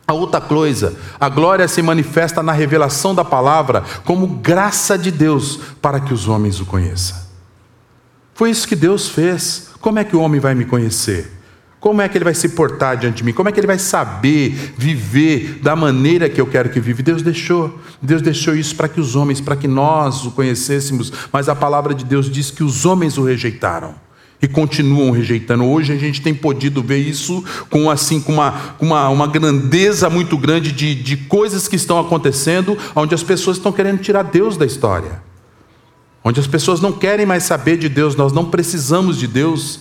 A 0.07 0.13
outra 0.13 0.41
coisa, 0.41 0.97
a 1.21 1.29
glória 1.29 1.69
se 1.69 1.81
manifesta 1.81 2.43
na 2.43 2.53
revelação 2.53 3.15
da 3.15 3.25
palavra 3.25 3.85
como 4.05 4.27
graça 4.27 4.99
de 4.99 5.11
Deus 5.11 5.61
para 5.81 6.01
que 6.01 6.13
os 6.13 6.27
homens 6.27 6.59
o 6.59 6.67
conheçam. 6.67 7.17
Foi 8.35 8.51
isso 8.51 8.67
que 8.67 8.75
Deus 8.75 9.09
fez. 9.09 9.69
Como 9.81 9.99
é 9.99 10.05
que 10.05 10.17
o 10.17 10.21
homem 10.21 10.41
vai 10.41 10.55
me 10.55 10.65
conhecer? 10.65 11.40
Como 11.81 12.03
é 12.03 12.09
que 12.09 12.19
ele 12.19 12.25
vai 12.25 12.35
se 12.35 12.51
portar 12.51 12.99
diante 12.99 13.17
de 13.17 13.25
mim? 13.25 13.33
Como 13.33 13.49
é 13.49 13.53
que 13.53 13.59
ele 13.59 13.67
vai 13.67 13.79
saber 13.79 14.75
viver 14.77 15.61
da 15.63 15.75
maneira 15.75 16.29
que 16.29 16.39
eu 16.39 16.47
quero 16.47 16.69
que 16.69 16.79
vive? 16.79 17.03
Deus 17.03 17.23
deixou. 17.23 17.81
Deus 18.03 18.21
deixou 18.21 18.55
isso 18.55 18.77
para 18.77 18.87
que 18.87 19.01
os 19.01 19.17
homens, 19.17 19.41
para 19.41 19.57
que 19.57 19.67
nós 19.67 20.27
o 20.27 20.31
conhecêssemos, 20.31 21.11
mas 21.33 21.49
a 21.49 21.57
palavra 21.57 21.95
de 21.95 22.05
Deus 22.05 22.31
diz 22.31 22.51
que 22.51 22.63
os 22.63 22.85
homens 22.85 23.17
o 23.17 23.25
rejeitaram 23.25 23.95
e 24.43 24.47
continuam 24.47 25.11
rejeitando. 25.11 25.65
Hoje 25.65 25.93
a 25.93 25.97
gente 25.97 26.21
tem 26.21 26.35
podido 26.35 26.83
ver 26.83 26.99
isso 26.99 27.43
com 27.69 27.91
assim 27.91 28.21
com 28.21 28.35
uma, 28.35 28.75
uma, 28.79 29.09
uma 29.09 29.27
grandeza 29.27 30.09
muito 30.11 30.37
grande 30.37 30.73
de, 30.73 30.95
de 30.95 31.17
coisas 31.17 31.67
que 31.67 31.77
estão 31.77 31.99
acontecendo, 31.99 32.77
onde 32.95 33.15
as 33.15 33.23
pessoas 33.23 33.57
estão 33.57 33.73
querendo 33.73 34.01
tirar 34.01 34.23
Deus 34.25 34.57
da 34.57 34.67
história. 34.67 35.23
Onde 36.23 36.41
as 36.41 36.47
pessoas 36.47 36.81
não 36.81 36.93
querem 36.93 37.25
mais 37.25 37.45
saber 37.45 37.79
de 37.79 37.89
Deus, 37.89 38.15
nós 38.15 38.33
não 38.33 38.45
precisamos 38.45 39.19
de 39.19 39.27
Deus. 39.27 39.81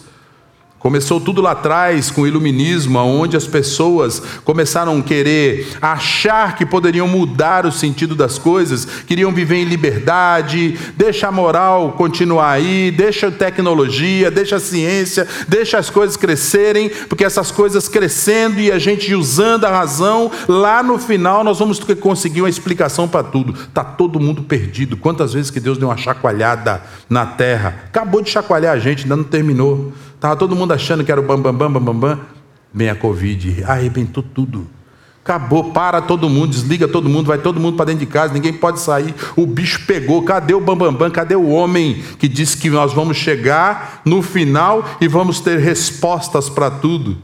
Começou 0.79 1.19
tudo 1.19 1.41
lá 1.41 1.51
atrás 1.51 2.09
com 2.09 2.21
o 2.21 2.27
iluminismo, 2.27 2.97
onde 2.99 3.35
as 3.35 3.45
pessoas 3.45 4.21
começaram 4.45 4.97
a 4.97 5.03
querer 5.03 5.67
achar 5.81 6.55
que 6.55 6.65
poderiam 6.65 7.05
mudar 7.05 7.65
o 7.65 7.71
sentido 7.71 8.15
das 8.15 8.37
coisas, 8.37 8.85
queriam 9.05 9.33
viver 9.33 9.57
em 9.57 9.65
liberdade, 9.65 10.79
deixa 10.95 11.27
a 11.27 11.31
moral 11.31 11.91
continuar 11.97 12.51
aí, 12.51 12.91
deixa 12.91 13.27
a 13.27 13.31
tecnologia, 13.31 14.31
deixa 14.31 14.55
a 14.55 14.59
ciência, 14.59 15.27
deixa 15.49 15.77
as 15.77 15.89
coisas 15.89 16.15
crescerem, 16.15 16.89
porque 17.09 17.25
essas 17.25 17.51
coisas 17.51 17.89
crescendo 17.89 18.61
e 18.61 18.71
a 18.71 18.79
gente 18.79 19.13
usando 19.13 19.65
a 19.65 19.69
razão, 19.69 20.31
lá 20.47 20.81
no 20.81 20.97
final 20.97 21.43
nós 21.43 21.59
vamos 21.59 21.77
conseguir 21.99 22.41
uma 22.41 22.49
explicação 22.49 23.05
para 23.05 23.23
tudo. 23.23 23.53
Tá 23.73 23.83
todo 23.83 24.19
mundo 24.19 24.43
perdido. 24.43 24.95
Quantas 24.95 25.33
vezes 25.33 25.51
que 25.51 25.59
Deus 25.59 25.77
deu 25.77 25.89
uma 25.89 25.97
chacoalhada 25.97 26.81
na 27.09 27.25
terra? 27.25 27.83
Acabou 27.87 28.21
de 28.21 28.29
chacoalhar 28.29 28.73
a 28.73 28.79
gente, 28.79 29.03
ainda 29.03 29.17
não 29.17 29.25
terminou. 29.25 29.91
Estava 30.19 30.35
todo 30.35 30.53
mundo 30.53 30.73
achando 30.73 31.01
que 31.01 31.09
era 31.09 31.21
o 31.21 31.23
bam, 31.23 31.39
bam, 31.39 31.53
bam, 31.53 31.71
bam, 31.71 31.81
bam, 31.81 31.95
bam. 31.95 32.19
Vem 32.73 32.89
a 32.89 32.95
Covid, 32.95 33.63
arrebentou 33.63 34.21
tudo. 34.21 34.67
Acabou, 35.23 35.71
para 35.71 36.01
todo 36.01 36.27
mundo, 36.27 36.49
desliga 36.51 36.89
todo 36.89 37.07
mundo, 37.07 37.27
vai 37.27 37.37
todo 37.37 37.57
mundo 37.57 37.77
para 37.77 37.85
dentro 37.85 38.01
de 38.01 38.05
casa, 38.05 38.33
ninguém 38.33 38.51
pode 38.51 38.81
sair. 38.81 39.15
O 39.37 39.45
bicho 39.45 39.85
pegou. 39.87 40.21
Cadê 40.23 40.53
o 40.53 40.59
bambambam? 40.59 40.91
Bam, 40.91 40.99
bam? 40.99 41.09
Cadê 41.09 41.37
o 41.37 41.47
homem 41.47 42.03
que 42.19 42.27
disse 42.27 42.57
que 42.57 42.69
nós 42.69 42.91
vamos 42.91 43.15
chegar 43.15 44.01
no 44.03 44.21
final 44.21 44.83
e 44.99 45.07
vamos 45.07 45.39
ter 45.39 45.57
respostas 45.57 46.49
para 46.49 46.69
tudo? 46.69 47.17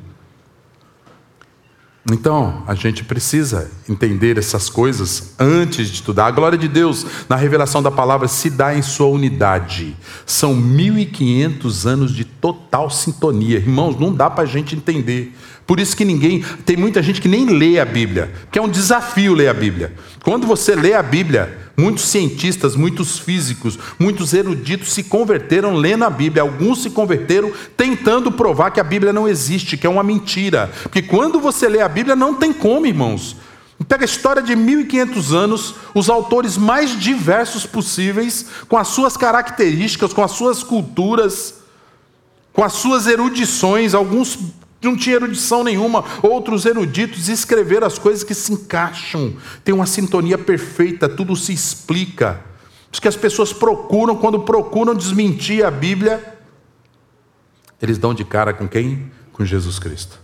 Então, 2.11 2.63
a 2.67 2.75
gente 2.75 3.03
precisa 3.03 3.71
entender 3.89 4.37
essas 4.37 4.69
coisas 4.69 5.33
antes 5.39 5.87
de 5.87 5.95
estudar. 5.95 6.27
A 6.27 6.31
glória 6.31 6.57
de 6.57 6.67
Deus, 6.67 7.03
na 7.27 7.35
revelação 7.35 7.81
da 7.81 7.89
palavra, 7.89 8.27
se 8.27 8.51
dá 8.51 8.75
em 8.75 8.83
sua 8.83 9.07
unidade. 9.07 9.97
São 10.23 10.55
1.500 10.55 11.87
anos 11.87 12.13
de 12.13 12.23
total 12.23 12.91
sintonia. 12.91 13.57
Irmãos, 13.57 13.99
não 13.99 14.13
dá 14.13 14.29
para 14.29 14.43
a 14.43 14.47
gente 14.47 14.75
entender. 14.75 15.35
Por 15.65 15.79
isso 15.79 15.97
que 15.97 16.05
ninguém. 16.05 16.43
Tem 16.63 16.77
muita 16.77 17.01
gente 17.01 17.19
que 17.19 17.27
nem 17.27 17.47
lê 17.47 17.79
a 17.79 17.85
Bíblia, 17.85 18.31
que 18.51 18.59
é 18.59 18.61
um 18.61 18.69
desafio 18.69 19.33
ler 19.33 19.47
a 19.47 19.53
Bíblia. 19.53 19.91
Quando 20.23 20.45
você 20.45 20.75
lê 20.75 20.93
a 20.93 21.01
Bíblia, 21.01 21.64
muitos 21.77 22.05
cientistas, 22.05 22.75
muitos 22.75 23.19
físicos, 23.19 23.77
muitos 23.99 24.33
eruditos 24.33 24.93
se 24.93 25.03
converteram 25.03 25.75
lendo 25.75 26.05
a 26.05 26.09
Bíblia. 26.09 26.43
Alguns 26.43 26.81
se 26.81 26.89
converteram 26.89 27.51
tentando 27.75 28.31
provar 28.31 28.71
que 28.71 28.79
a 28.79 28.83
Bíblia 28.83 29.11
não 29.11 29.27
existe, 29.27 29.77
que 29.77 29.85
é 29.85 29.89
uma 29.89 30.03
mentira. 30.03 30.71
Porque 30.83 31.01
quando 31.01 31.39
você 31.39 31.67
lê 31.67 31.81
a 31.81 31.89
Bíblia, 31.89 32.15
não 32.15 32.35
tem 32.35 32.53
como, 32.53 32.85
irmãos. 32.85 33.35
Pega 33.89 34.03
a 34.03 34.05
história 34.05 34.41
de 34.41 34.55
1500 34.55 35.33
anos, 35.33 35.75
os 35.93 36.09
autores 36.09 36.57
mais 36.57 36.97
diversos 36.97 37.65
possíveis, 37.65 38.45
com 38.69 38.77
as 38.77 38.87
suas 38.87 39.17
características, 39.17 40.13
com 40.13 40.23
as 40.23 40.31
suas 40.31 40.63
culturas, 40.63 41.55
com 42.53 42.63
as 42.63 42.71
suas 42.73 43.05
erudições, 43.05 43.93
alguns 43.93 44.39
não 44.85 44.95
tinha 44.95 45.15
erudição 45.15 45.63
nenhuma. 45.63 46.03
Outros 46.21 46.65
eruditos 46.65 47.27
escreveram 47.29 47.85
as 47.85 47.97
coisas 47.97 48.23
que 48.23 48.33
se 48.33 48.53
encaixam, 48.53 49.35
tem 49.63 49.73
uma 49.73 49.85
sintonia 49.85 50.37
perfeita, 50.37 51.09
tudo 51.09 51.35
se 51.35 51.53
explica. 51.53 52.41
Isso 52.91 53.01
que 53.01 53.07
as 53.07 53.15
pessoas 53.15 53.51
procuram, 53.51 54.15
quando 54.15 54.39
procuram 54.39 54.95
desmentir 54.95 55.65
a 55.65 55.71
Bíblia, 55.71 56.37
eles 57.81 57.97
dão 57.97 58.13
de 58.13 58.23
cara 58.23 58.53
com 58.53 58.67
quem? 58.67 59.11
Com 59.33 59.43
Jesus 59.43 59.79
Cristo. 59.79 60.19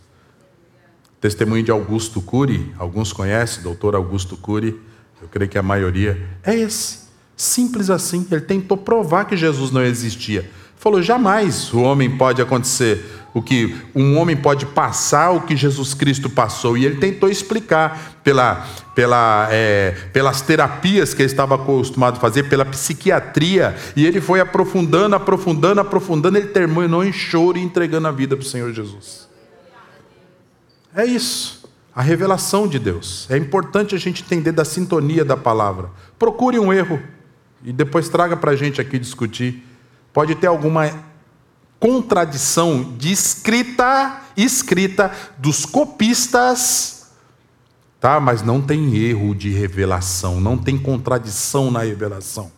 Testemunho 1.20 1.64
de 1.64 1.70
Augusto 1.70 2.22
Cury, 2.22 2.74
alguns 2.80 3.12
conhecem, 3.14 3.62
doutor 3.62 3.94
Augusto 3.94 4.36
Cury, 4.38 4.80
eu 5.22 5.28
creio 5.28 5.50
que 5.50 5.58
a 5.58 5.62
maioria, 5.62 6.20
é 6.44 6.56
esse. 6.56 7.02
Simples 7.36 7.90
assim. 7.90 8.26
Ele 8.32 8.42
tentou 8.42 8.78
provar 8.78 9.26
que 9.26 9.38
Jesus 9.38 9.72
não 9.72 9.84
existia. 9.84 10.50
Falou: 10.76 11.02
jamais 11.02 11.72
o 11.74 11.82
homem 11.82 12.18
pode 12.18 12.42
acontecer 12.42 13.06
o 13.34 13.42
que 13.42 13.76
um 13.96 14.18
homem 14.18 14.36
pode 14.36 14.66
passar 14.66 15.32
o 15.32 15.42
que 15.42 15.56
Jesus 15.56 15.94
Cristo 15.94 16.30
passou. 16.30 16.78
E 16.78 16.86
ele 16.86 16.98
tentou 16.98 17.30
explicar 17.30 18.20
pela, 18.24 18.68
pela, 18.94 19.48
é, 19.50 19.92
pelas 20.12 20.42
terapias 20.42 21.14
que 21.14 21.22
ele 21.22 21.32
estava 21.32 21.56
acostumado 21.56 22.18
a 22.18 22.20
fazer, 22.20 22.44
pela 22.44 22.66
psiquiatria. 22.66 23.76
E 23.96 24.06
ele 24.06 24.20
foi 24.20 24.42
aprofundando, 24.42 25.16
aprofundando, 25.16 25.80
aprofundando. 25.80 26.38
Ele 26.38 26.48
terminou 26.48 27.04
em 27.04 27.14
choro 27.14 27.58
e 27.58 27.62
entregando 27.62 28.08
a 28.08 28.12
vida 28.12 28.36
para 28.36 28.44
o 28.44 28.48
Senhor 28.48 28.74
Jesus. 28.74 29.30
É 30.94 31.06
isso. 31.06 31.62
A 31.96 32.02
revelação 32.02 32.68
de 32.68 32.80
Deus. 32.80 33.28
É 33.30 33.38
importante 33.38 33.96
a 33.96 33.98
gente 33.98 34.24
entender 34.24 34.52
da 34.52 34.66
sintonia 34.66 35.24
da 35.24 35.38
palavra. 35.38 35.90
Procure 36.20 36.60
um 36.60 36.72
erro 36.72 37.02
e 37.64 37.72
depois 37.72 38.10
traga 38.10 38.36
para 38.36 38.52
a 38.52 38.56
gente 38.56 38.82
aqui 38.82 39.00
discutir. 39.00 39.66
Pode 40.14 40.36
ter 40.36 40.48
alguma 40.48 41.11
contradição 41.82 42.94
de 42.96 43.12
escrita, 43.12 44.22
escrita 44.38 45.12
dos 45.40 45.66
copistas, 45.66 47.08
tá? 48.00 48.20
Mas 48.20 48.44
não 48.44 48.62
tem 48.62 48.96
erro 48.96 49.34
de 49.34 49.50
revelação, 49.50 50.40
não 50.40 50.60
tem 50.60 50.78
contradição 50.78 51.72
na 51.72 51.82
revelação. 51.82 52.52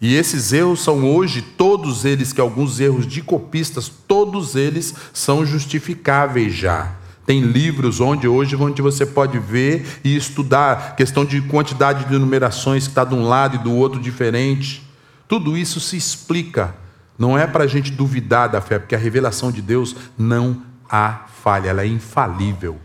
E 0.00 0.16
esses 0.16 0.52
erros 0.52 0.82
são 0.82 1.14
hoje, 1.14 1.42
todos 1.42 2.04
eles, 2.04 2.32
que 2.32 2.40
alguns 2.40 2.80
erros 2.80 3.06
de 3.06 3.22
copistas, 3.22 3.88
todos 3.88 4.56
eles 4.56 4.92
são 5.12 5.46
justificáveis 5.46 6.52
já. 6.52 6.96
Tem 7.24 7.40
livros 7.40 8.00
onde 8.00 8.26
hoje 8.26 8.56
onde 8.56 8.82
você 8.82 9.06
pode 9.06 9.38
ver 9.38 10.00
e 10.02 10.16
estudar 10.16 10.96
questão 10.96 11.24
de 11.24 11.40
quantidade 11.40 12.06
de 12.06 12.18
numerações 12.18 12.82
que 12.82 12.90
está 12.90 13.04
de 13.04 13.14
um 13.14 13.28
lado 13.28 13.54
e 13.54 13.58
do 13.60 13.72
outro 13.72 14.00
diferente. 14.00 14.82
Tudo 15.28 15.56
isso 15.56 15.78
se 15.78 15.96
explica 15.96 16.82
não 17.18 17.38
é 17.38 17.46
para 17.46 17.64
a 17.64 17.66
gente 17.66 17.92
duvidar 17.92 18.48
da 18.48 18.60
fé, 18.60 18.78
porque 18.78 18.94
a 18.94 18.98
revelação 18.98 19.52
de 19.52 19.62
Deus 19.62 19.94
não 20.18 20.62
há 20.88 21.24
falha, 21.42 21.70
ela 21.70 21.82
é 21.82 21.86
infalível. 21.86 22.78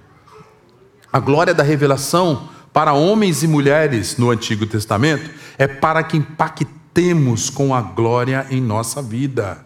A 1.11 1.19
glória 1.19 1.53
da 1.53 1.63
revelação 1.63 2.49
para 2.71 2.93
homens 2.93 3.41
e 3.41 3.47
mulheres 3.47 4.17
no 4.17 4.29
Antigo 4.29 4.65
Testamento 4.65 5.29
é 5.57 5.67
para 5.67 6.03
que 6.03 6.17
impactemos 6.17 7.49
com 7.49 7.73
a 7.73 7.81
glória 7.81 8.45
em 8.49 8.61
nossa 8.61 9.01
vida. 9.01 9.65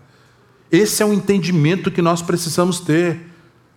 Esse 0.71 1.03
é 1.03 1.05
um 1.05 1.13
entendimento 1.13 1.91
que 1.91 2.01
nós 2.01 2.21
precisamos 2.21 2.79
ter. 2.79 3.32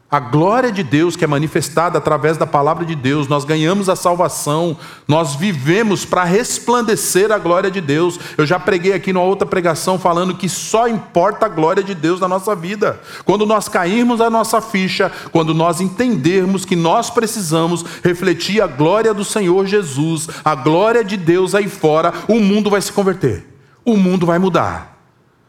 A 0.09 0.21
glória 0.21 0.71
de 0.71 0.85
Deus 0.85 1.17
que 1.17 1.25
é 1.25 1.27
manifestada 1.27 1.99
através 1.99 2.37
da 2.37 2.47
palavra 2.47 2.85
de 2.85 2.95
Deus, 2.95 3.27
nós 3.27 3.45
ganhamos 3.45 3.89
a 3.89 3.97
salvação, 3.97 4.77
nós 5.07 5.35
vivemos 5.35 6.05
para 6.05 6.23
resplandecer 6.23 7.33
a 7.33 7.39
glória 7.39 7.69
de 7.69 7.81
Deus. 7.81 8.17
Eu 8.39 8.47
já 8.47 8.57
preguei 8.57 8.93
aqui 8.93 9.13
numa 9.13 9.25
outra 9.25 9.45
pregação 9.45 9.99
falando 9.99 10.37
que 10.37 10.49
só 10.49 10.87
importa 10.87 11.47
a 11.47 11.49
glória 11.49 11.83
de 11.83 11.93
Deus 11.93 12.21
na 12.21 12.29
nossa 12.29 12.55
vida. 12.55 13.01
Quando 13.25 13.45
nós 13.45 13.69
cairmos 13.69 14.21
a 14.21 14.31
nossa 14.31 14.61
ficha, 14.61 15.11
quando 15.33 15.53
nós 15.53 15.81
entendermos 15.81 16.65
que 16.65 16.77
nós 16.77 17.11
precisamos 17.11 17.85
refletir 18.05 18.63
a 18.63 18.69
glória 18.69 19.13
do 19.13 19.25
Senhor 19.25 19.67
Jesus, 19.67 20.29
a 20.45 20.55
glória 20.55 21.03
de 21.03 21.17
Deus 21.17 21.53
aí 21.53 21.69
fora, 21.69 22.15
o 22.29 22.39
mundo 22.39 22.71
vai 22.71 22.81
se 22.81 22.93
converter, 22.93 23.45
o 23.85 23.97
mundo 23.97 24.25
vai 24.25 24.39
mudar. 24.39 24.96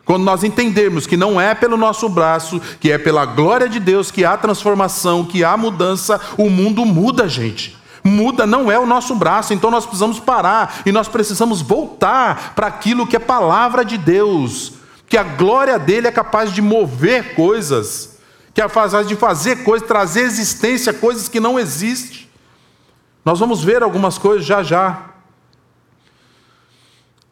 Quando 0.08 0.24
nós 0.24 0.42
entendermos 0.42 1.06
que 1.06 1.18
não 1.18 1.40
é 1.40 1.54
pelo 1.54 1.76
nosso 1.76 2.08
braço, 2.08 2.62
que 2.80 2.90
é 2.90 2.98
pela 2.98 3.26
glória 3.26 3.68
de 3.68 3.78
Deus 3.78 4.10
que 4.10 4.24
há 4.24 4.38
transformação, 4.38 5.26
que 5.26 5.44
há 5.44 5.58
mudança, 5.58 6.18
o 6.38 6.50
mundo 6.50 6.86
muda, 6.86 7.28
gente. 7.28 7.78
Muda 8.06 8.48
não 8.48 8.72
é 8.72 8.80
o 8.80 8.86
nosso 8.86 9.14
braço, 9.16 9.54
então 9.54 9.70
nós 9.70 9.86
precisamos 9.86 10.18
parar 10.18 10.82
e 10.86 10.94
nós 10.94 11.10
precisamos 11.10 11.62
voltar 11.62 12.54
para 12.56 12.68
aquilo 12.68 13.06
que 13.06 13.18
é 13.18 13.20
palavra 13.20 13.84
de 13.84 13.98
Deus, 13.98 14.76
que 15.10 15.18
a 15.18 15.24
glória 15.24 15.78
dele 15.78 16.08
é 16.08 16.12
capaz 16.12 16.54
de 16.54 16.62
mover 16.62 17.36
coisas, 17.36 18.18
que 18.54 18.62
é 18.62 18.64
capaz 18.64 19.06
de 19.06 19.16
fazer 19.18 19.66
coisas, 19.66 19.86
trazer 19.86 20.22
existência 20.22 20.94
coisas 20.94 21.28
que 21.28 21.42
não 21.42 21.60
existem. 21.60 22.30
Nós 23.26 23.42
vamos 23.42 23.62
ver 23.62 23.84
algumas 23.84 24.18
coisas 24.18 24.46
já 24.46 24.64
já. 24.64 25.02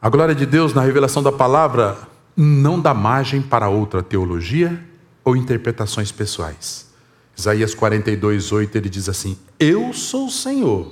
A 0.02 0.10
glória 0.10 0.36
de 0.36 0.46
Deus 0.46 0.74
na 0.74 0.82
revelação 0.82 1.24
da 1.24 1.32
palavra 1.32 2.14
não 2.36 2.80
dá 2.80 2.94
margem 2.94 3.42
para 3.42 3.70
outra 3.70 4.04
teologia 4.04 4.84
ou 5.24 5.36
interpretações 5.36 6.12
pessoais. 6.12 6.86
Isaías 7.38 7.74
42, 7.74 8.52
8, 8.52 8.78
ele 8.78 8.90
diz 8.90 9.10
assim: 9.10 9.38
Eu 9.60 9.94
sou 9.94 10.28
o 10.28 10.32
Senhor, 10.32 10.92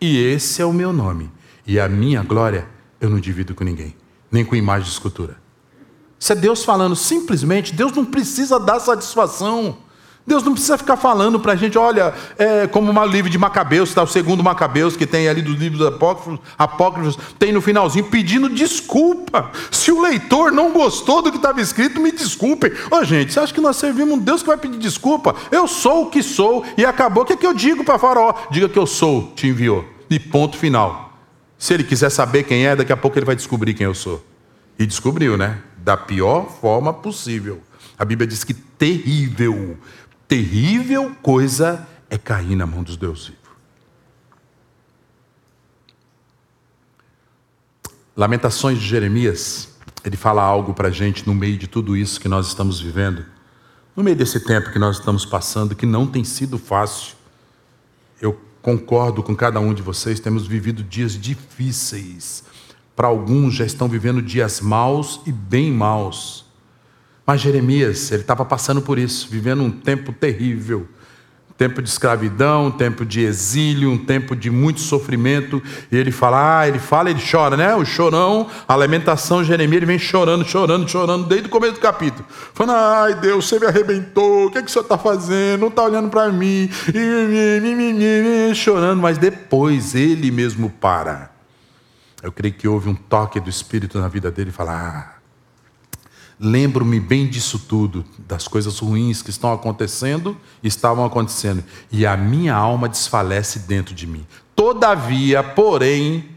e 0.00 0.18
esse 0.18 0.60
é 0.60 0.64
o 0.64 0.72
meu 0.72 0.92
nome, 0.92 1.30
e 1.66 1.78
a 1.78 1.88
minha 1.88 2.22
glória 2.22 2.66
eu 3.00 3.10
não 3.10 3.20
divido 3.20 3.54
com 3.54 3.64
ninguém, 3.64 3.94
nem 4.30 4.44
com 4.44 4.56
imagem 4.56 4.84
de 4.86 4.92
escultura. 4.92 5.36
Isso 6.18 6.32
é 6.32 6.36
Deus 6.36 6.64
falando 6.64 6.96
simplesmente. 6.96 7.74
Deus 7.74 7.92
não 7.92 8.04
precisa 8.04 8.58
dar 8.58 8.80
satisfação. 8.80 9.78
Deus 10.26 10.42
não 10.42 10.54
precisa 10.54 10.76
ficar 10.76 10.96
falando 10.96 11.38
para 11.38 11.52
a 11.52 11.56
gente, 11.56 11.78
olha, 11.78 12.12
é, 12.36 12.66
como 12.66 12.90
o 12.92 13.06
livro 13.06 13.30
de 13.30 13.38
Macabeus, 13.38 13.94
tá, 13.94 14.02
o 14.02 14.08
segundo 14.08 14.42
Macabeus, 14.42 14.96
que 14.96 15.06
tem 15.06 15.28
ali 15.28 15.40
dos 15.40 15.56
livros 15.56 15.86
apócrifos, 15.86 16.40
apócrifos, 16.58 17.16
tem 17.38 17.52
no 17.52 17.60
finalzinho 17.60 18.06
pedindo 18.06 18.48
desculpa. 18.48 19.52
Se 19.70 19.92
o 19.92 20.00
leitor 20.00 20.50
não 20.50 20.72
gostou 20.72 21.22
do 21.22 21.30
que 21.30 21.36
estava 21.36 21.60
escrito, 21.60 22.00
me 22.00 22.10
desculpem. 22.10 22.72
Ô 22.90 23.04
gente, 23.04 23.32
você 23.32 23.38
acha 23.38 23.54
que 23.54 23.60
nós 23.60 23.76
servimos 23.76 24.18
um 24.18 24.18
Deus 24.18 24.42
que 24.42 24.48
vai 24.48 24.56
pedir 24.56 24.78
desculpa? 24.78 25.36
Eu 25.52 25.68
sou 25.68 26.06
o 26.06 26.10
que 26.10 26.24
sou 26.24 26.64
e 26.76 26.84
acabou. 26.84 27.22
O 27.22 27.26
que, 27.26 27.34
é 27.34 27.36
que 27.36 27.46
eu 27.46 27.54
digo 27.54 27.84
para 27.84 27.96
Faraó? 27.96 28.34
Diga 28.50 28.68
que 28.68 28.78
eu 28.78 28.86
sou, 28.86 29.32
te 29.36 29.46
enviou. 29.46 29.84
E 30.10 30.18
ponto 30.18 30.56
final. 30.56 31.12
Se 31.56 31.72
ele 31.72 31.84
quiser 31.84 32.10
saber 32.10 32.42
quem 32.42 32.66
é, 32.66 32.74
daqui 32.74 32.92
a 32.92 32.96
pouco 32.96 33.16
ele 33.16 33.26
vai 33.26 33.36
descobrir 33.36 33.74
quem 33.74 33.86
eu 33.86 33.94
sou. 33.94 34.24
E 34.76 34.84
descobriu, 34.84 35.36
né? 35.36 35.58
Da 35.78 35.96
pior 35.96 36.50
forma 36.60 36.92
possível. 36.92 37.60
A 37.98 38.04
Bíblia 38.04 38.26
diz 38.26 38.44
que 38.44 38.52
terrível 38.52 39.78
terrível 40.28 41.14
coisa 41.22 41.86
é 42.08 42.18
cair 42.18 42.56
na 42.56 42.66
mão 42.66 42.82
dos 42.82 42.96
Deus 42.96 43.26
vivos. 43.26 43.46
Lamentações 48.16 48.78
de 48.78 48.86
Jeremias, 48.86 49.76
ele 50.02 50.16
fala 50.16 50.42
algo 50.42 50.72
para 50.72 50.88
a 50.88 50.90
gente 50.90 51.26
no 51.26 51.34
meio 51.34 51.58
de 51.58 51.66
tudo 51.66 51.94
isso 51.94 52.18
que 52.18 52.28
nós 52.28 52.46
estamos 52.46 52.80
vivendo, 52.80 53.26
no 53.94 54.02
meio 54.02 54.16
desse 54.16 54.40
tempo 54.40 54.72
que 54.72 54.78
nós 54.78 54.98
estamos 54.98 55.26
passando, 55.26 55.76
que 55.76 55.84
não 55.84 56.06
tem 56.06 56.24
sido 56.24 56.58
fácil. 56.58 57.14
Eu 58.20 58.40
concordo 58.62 59.22
com 59.22 59.36
cada 59.36 59.60
um 59.60 59.74
de 59.74 59.82
vocês, 59.82 60.18
temos 60.18 60.46
vivido 60.46 60.82
dias 60.82 61.12
difíceis. 61.12 62.42
Para 62.94 63.08
alguns 63.08 63.54
já 63.54 63.66
estão 63.66 63.86
vivendo 63.86 64.22
dias 64.22 64.62
maus 64.62 65.20
e 65.26 65.32
bem 65.32 65.70
maus. 65.70 66.45
Mas 67.26 67.40
Jeremias, 67.40 68.12
ele 68.12 68.20
estava 68.20 68.44
passando 68.44 68.80
por 68.80 68.98
isso, 68.98 69.26
vivendo 69.28 69.60
um 69.60 69.70
tempo 69.70 70.12
terrível. 70.12 70.86
Um 71.50 71.54
tempo 71.56 71.82
de 71.82 71.88
escravidão, 71.88 72.66
um 72.66 72.70
tempo 72.70 73.04
de 73.04 73.22
exílio, 73.22 73.90
um 73.90 73.98
tempo 73.98 74.36
de 74.36 74.48
muito 74.48 74.78
sofrimento. 74.78 75.60
E 75.90 75.96
ele 75.96 76.12
fala, 76.12 76.60
ah, 76.60 76.68
ele 76.68 76.78
fala, 76.78 77.10
ele 77.10 77.20
chora, 77.20 77.56
né? 77.56 77.74
O 77.74 77.84
chorão, 77.84 78.46
a 78.68 78.76
lamentação 78.76 79.42
de 79.42 79.48
Jeremias, 79.48 79.78
ele 79.78 79.86
vem 79.86 79.98
chorando, 79.98 80.44
chorando, 80.44 80.88
chorando, 80.88 81.26
desde 81.26 81.48
o 81.48 81.50
começo 81.50 81.74
do 81.74 81.80
capítulo. 81.80 82.24
Falando, 82.28 82.76
ai 82.76 83.14
Deus, 83.14 83.48
você 83.48 83.58
me 83.58 83.66
arrebentou, 83.66 84.46
o 84.46 84.50
que, 84.50 84.58
é 84.58 84.62
que 84.62 84.68
o 84.68 84.70
senhor 84.70 84.84
está 84.84 84.98
fazendo? 84.98 85.62
Não 85.62 85.68
está 85.68 85.82
olhando 85.82 86.10
para 86.10 86.30
mim. 86.30 86.70
Chorando, 88.54 89.00
mas 89.00 89.18
depois 89.18 89.96
ele 89.96 90.30
mesmo 90.30 90.70
para. 90.70 91.32
Eu 92.22 92.30
creio 92.30 92.54
que 92.54 92.68
houve 92.68 92.88
um 92.88 92.94
toque 92.94 93.40
do 93.40 93.50
Espírito 93.50 93.98
na 93.98 94.08
vida 94.08 94.30
dele 94.30 94.50
e 94.50 94.52
fala, 94.52 94.72
ah, 94.72 95.15
Lembro-me 96.38 97.00
bem 97.00 97.26
disso 97.26 97.58
tudo, 97.58 98.04
das 98.18 98.46
coisas 98.46 98.78
ruins 98.78 99.22
que 99.22 99.30
estão 99.30 99.52
acontecendo 99.52 100.36
e 100.62 100.68
estavam 100.68 101.04
acontecendo, 101.04 101.64
e 101.90 102.04
a 102.04 102.16
minha 102.16 102.54
alma 102.54 102.88
desfalece 102.88 103.60
dentro 103.60 103.94
de 103.94 104.06
mim. 104.06 104.26
Todavia, 104.54 105.42
porém, 105.42 106.28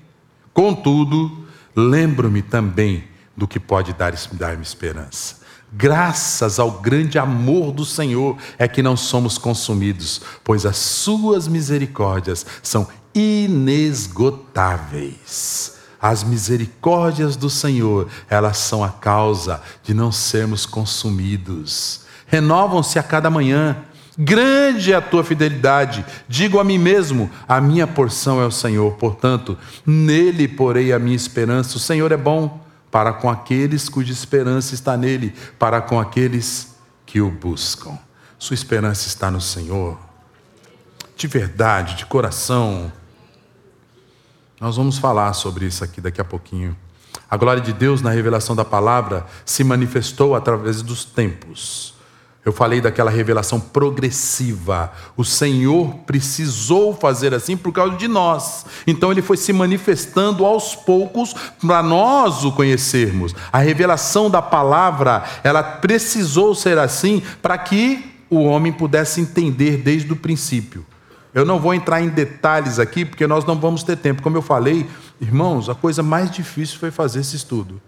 contudo, 0.53 1.45
lembro-me 1.75 2.41
também 2.41 3.03
do 3.35 3.47
que 3.47 3.59
pode 3.59 3.93
dar-me 3.93 4.61
esperança. 4.61 5.39
Graças 5.71 6.59
ao 6.59 6.71
grande 6.71 7.19
amor 7.19 7.71
do 7.71 7.85
Senhor 7.85 8.35
é 8.57 8.67
que 8.67 8.81
não 8.81 8.97
somos 8.97 9.37
consumidos, 9.37 10.19
pois 10.43 10.65
as 10.65 10.77
suas 10.77 11.47
misericórdias 11.47 12.43
são 12.63 12.87
inesgotáveis. 13.13 15.77
As 16.01 16.23
misericórdias 16.23 17.35
do 17.35 17.49
Senhor, 17.49 18.07
elas 18.29 18.57
são 18.57 18.83
a 18.83 18.89
causa 18.89 19.61
de 19.83 19.93
não 19.93 20.11
sermos 20.11 20.65
consumidos. 20.65 22.01
Renovam-se 22.27 22.97
a 22.97 23.03
cada 23.03 23.29
manhã. 23.29 23.75
Grande 24.17 24.93
é 24.93 24.95
a 24.95 25.01
tua 25.01 25.23
fidelidade. 25.23 26.05
Digo 26.27 26.59
a 26.59 26.63
mim 26.63 26.77
mesmo: 26.77 27.29
a 27.47 27.59
minha 27.59 27.87
porção 27.87 28.41
é 28.41 28.45
o 28.45 28.51
Senhor, 28.51 28.93
portanto, 28.93 29.57
nele 29.85 30.47
porei 30.47 30.93
a 30.93 30.99
minha 30.99 31.15
esperança. 31.15 31.77
O 31.77 31.79
Senhor 31.79 32.11
é 32.11 32.17
bom 32.17 32.59
para 32.91 33.13
com 33.13 33.29
aqueles 33.29 33.87
cuja 33.87 34.11
esperança 34.11 34.73
está 34.73 34.97
nele, 34.97 35.33
para 35.57 35.81
com 35.81 35.99
aqueles 35.99 36.75
que 37.05 37.21
o 37.21 37.29
buscam. 37.29 37.97
Sua 38.37 38.53
esperança 38.53 39.07
está 39.07 39.29
no 39.29 39.41
Senhor. 39.41 39.97
De 41.15 41.27
verdade, 41.27 41.95
de 41.95 42.05
coração, 42.05 42.91
nós 44.59 44.75
vamos 44.75 44.97
falar 44.97 45.33
sobre 45.33 45.65
isso 45.65 45.83
aqui 45.83 46.01
daqui 46.01 46.19
a 46.19 46.25
pouquinho. 46.25 46.75
A 47.29 47.37
glória 47.37 47.61
de 47.61 47.71
Deus 47.71 48.01
na 48.01 48.09
revelação 48.09 48.55
da 48.55 48.65
palavra 48.65 49.25
se 49.45 49.63
manifestou 49.63 50.35
através 50.35 50.81
dos 50.81 51.05
tempos. 51.05 51.93
Eu 52.43 52.51
falei 52.51 52.81
daquela 52.81 53.11
revelação 53.11 53.59
progressiva. 53.59 54.91
O 55.15 55.23
Senhor 55.23 55.93
precisou 56.05 56.95
fazer 56.95 57.33
assim 57.33 57.55
por 57.55 57.71
causa 57.71 57.95
de 57.95 58.07
nós. 58.07 58.65
Então 58.87 59.11
ele 59.11 59.21
foi 59.21 59.37
se 59.37 59.53
manifestando 59.53 60.45
aos 60.45 60.75
poucos 60.75 61.33
para 61.61 61.83
nós 61.83 62.43
o 62.43 62.51
conhecermos. 62.51 63.35
A 63.51 63.59
revelação 63.59 64.29
da 64.29 64.41
palavra, 64.41 65.23
ela 65.43 65.61
precisou 65.61 66.55
ser 66.55 66.77
assim 66.77 67.21
para 67.41 67.57
que 67.57 68.23
o 68.29 68.43
homem 68.43 68.71
pudesse 68.71 69.21
entender 69.21 69.77
desde 69.77 70.11
o 70.11 70.15
princípio. 70.15 70.85
Eu 71.33 71.45
não 71.45 71.59
vou 71.59 71.73
entrar 71.73 72.01
em 72.01 72.09
detalhes 72.09 72.79
aqui, 72.79 73.05
porque 73.05 73.27
nós 73.27 73.45
não 73.45 73.55
vamos 73.59 73.83
ter 73.83 73.95
tempo. 73.97 74.21
Como 74.21 74.37
eu 74.37 74.41
falei, 74.41 74.89
irmãos, 75.21 75.69
a 75.69 75.75
coisa 75.75 76.01
mais 76.01 76.31
difícil 76.31 76.79
foi 76.79 76.89
fazer 76.89 77.19
esse 77.19 77.35
estudo. 77.35 77.79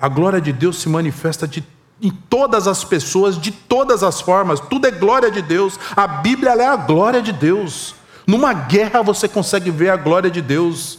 A 0.00 0.08
glória 0.08 0.40
de 0.40 0.52
Deus 0.52 0.78
se 0.78 0.88
manifesta 0.88 1.48
de, 1.48 1.64
em 2.00 2.10
todas 2.10 2.68
as 2.68 2.84
pessoas, 2.84 3.40
de 3.40 3.50
todas 3.50 4.02
as 4.02 4.20
formas. 4.20 4.60
Tudo 4.60 4.86
é 4.86 4.90
glória 4.90 5.30
de 5.30 5.42
Deus. 5.42 5.78
A 5.96 6.06
Bíblia 6.06 6.50
é 6.52 6.66
a 6.66 6.76
glória 6.76 7.22
de 7.22 7.32
Deus. 7.32 7.94
Numa 8.26 8.52
guerra 8.52 9.02
você 9.02 9.26
consegue 9.26 9.70
ver 9.70 9.88
a 9.88 9.96
glória 9.96 10.30
de 10.30 10.42
Deus. 10.42 10.98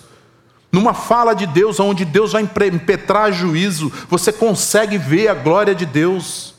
Numa 0.71 0.93
fala 0.93 1.33
de 1.33 1.47
Deus, 1.47 1.79
onde 1.79 2.05
Deus 2.05 2.33
vai 2.33 2.41
impetrar 2.41 3.31
juízo, 3.31 3.91
você 4.07 4.31
consegue 4.31 4.97
ver 4.97 5.27
a 5.27 5.33
glória 5.33 5.73
de 5.73 5.85
Deus. 5.85 6.53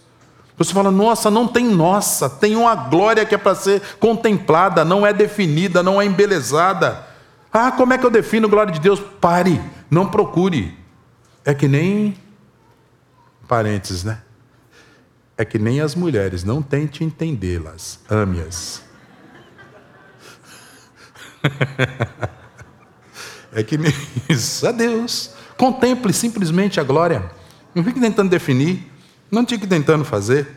Você 0.60 0.74
fala, 0.74 0.90
nossa, 0.90 1.30
não 1.30 1.48
tem 1.48 1.64
nossa, 1.64 2.28
tem 2.28 2.54
uma 2.54 2.74
glória 2.74 3.24
que 3.24 3.34
é 3.34 3.38
para 3.38 3.54
ser 3.54 3.80
contemplada, 3.98 4.84
não 4.84 5.06
é 5.06 5.12
definida, 5.12 5.82
não 5.82 5.98
é 5.98 6.04
embelezada. 6.04 7.06
Ah, 7.50 7.72
como 7.72 7.94
é 7.94 7.98
que 7.98 8.04
eu 8.04 8.10
defino 8.10 8.46
a 8.46 8.50
glória 8.50 8.70
de 8.70 8.78
Deus? 8.78 9.00
Pare, 9.18 9.58
não 9.90 10.10
procure. 10.10 10.76
É 11.46 11.54
que 11.54 11.66
nem. 11.66 12.14
Parênteses, 13.48 14.04
né? 14.04 14.20
É 15.34 15.46
que 15.46 15.58
nem 15.58 15.80
as 15.80 15.94
mulheres, 15.94 16.44
não 16.44 16.60
tente 16.60 17.02
entendê-las, 17.02 17.98
ame-as. 18.10 18.82
é 23.50 23.62
que 23.62 23.78
nem 23.78 23.94
isso, 24.28 24.66
a 24.66 24.72
Deus. 24.72 25.32
Contemple 25.56 26.12
simplesmente 26.12 26.78
a 26.78 26.82
glória. 26.82 27.30
Não 27.74 27.82
fique 27.82 27.98
tentando 27.98 28.28
definir. 28.28 28.89
Não 29.30 29.44
tinha 29.44 29.60
que 29.60 29.66
tentando 29.66 30.04
fazer. 30.04 30.48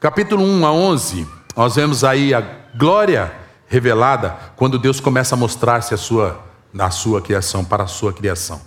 Capítulo 0.00 0.42
1 0.42 0.66
a 0.66 0.72
11, 0.72 1.28
nós 1.54 1.76
vemos 1.76 2.02
aí 2.02 2.32
a 2.32 2.40
glória 2.74 3.30
revelada 3.66 4.34
quando 4.56 4.78
Deus 4.78 5.00
começa 5.00 5.34
a 5.34 5.38
mostrar-se 5.38 5.92
a 5.92 5.98
sua, 5.98 6.42
na 6.72 6.90
sua 6.90 7.20
criação, 7.20 7.62
para 7.62 7.84
a 7.84 7.86
sua 7.86 8.10
criação. 8.12 8.62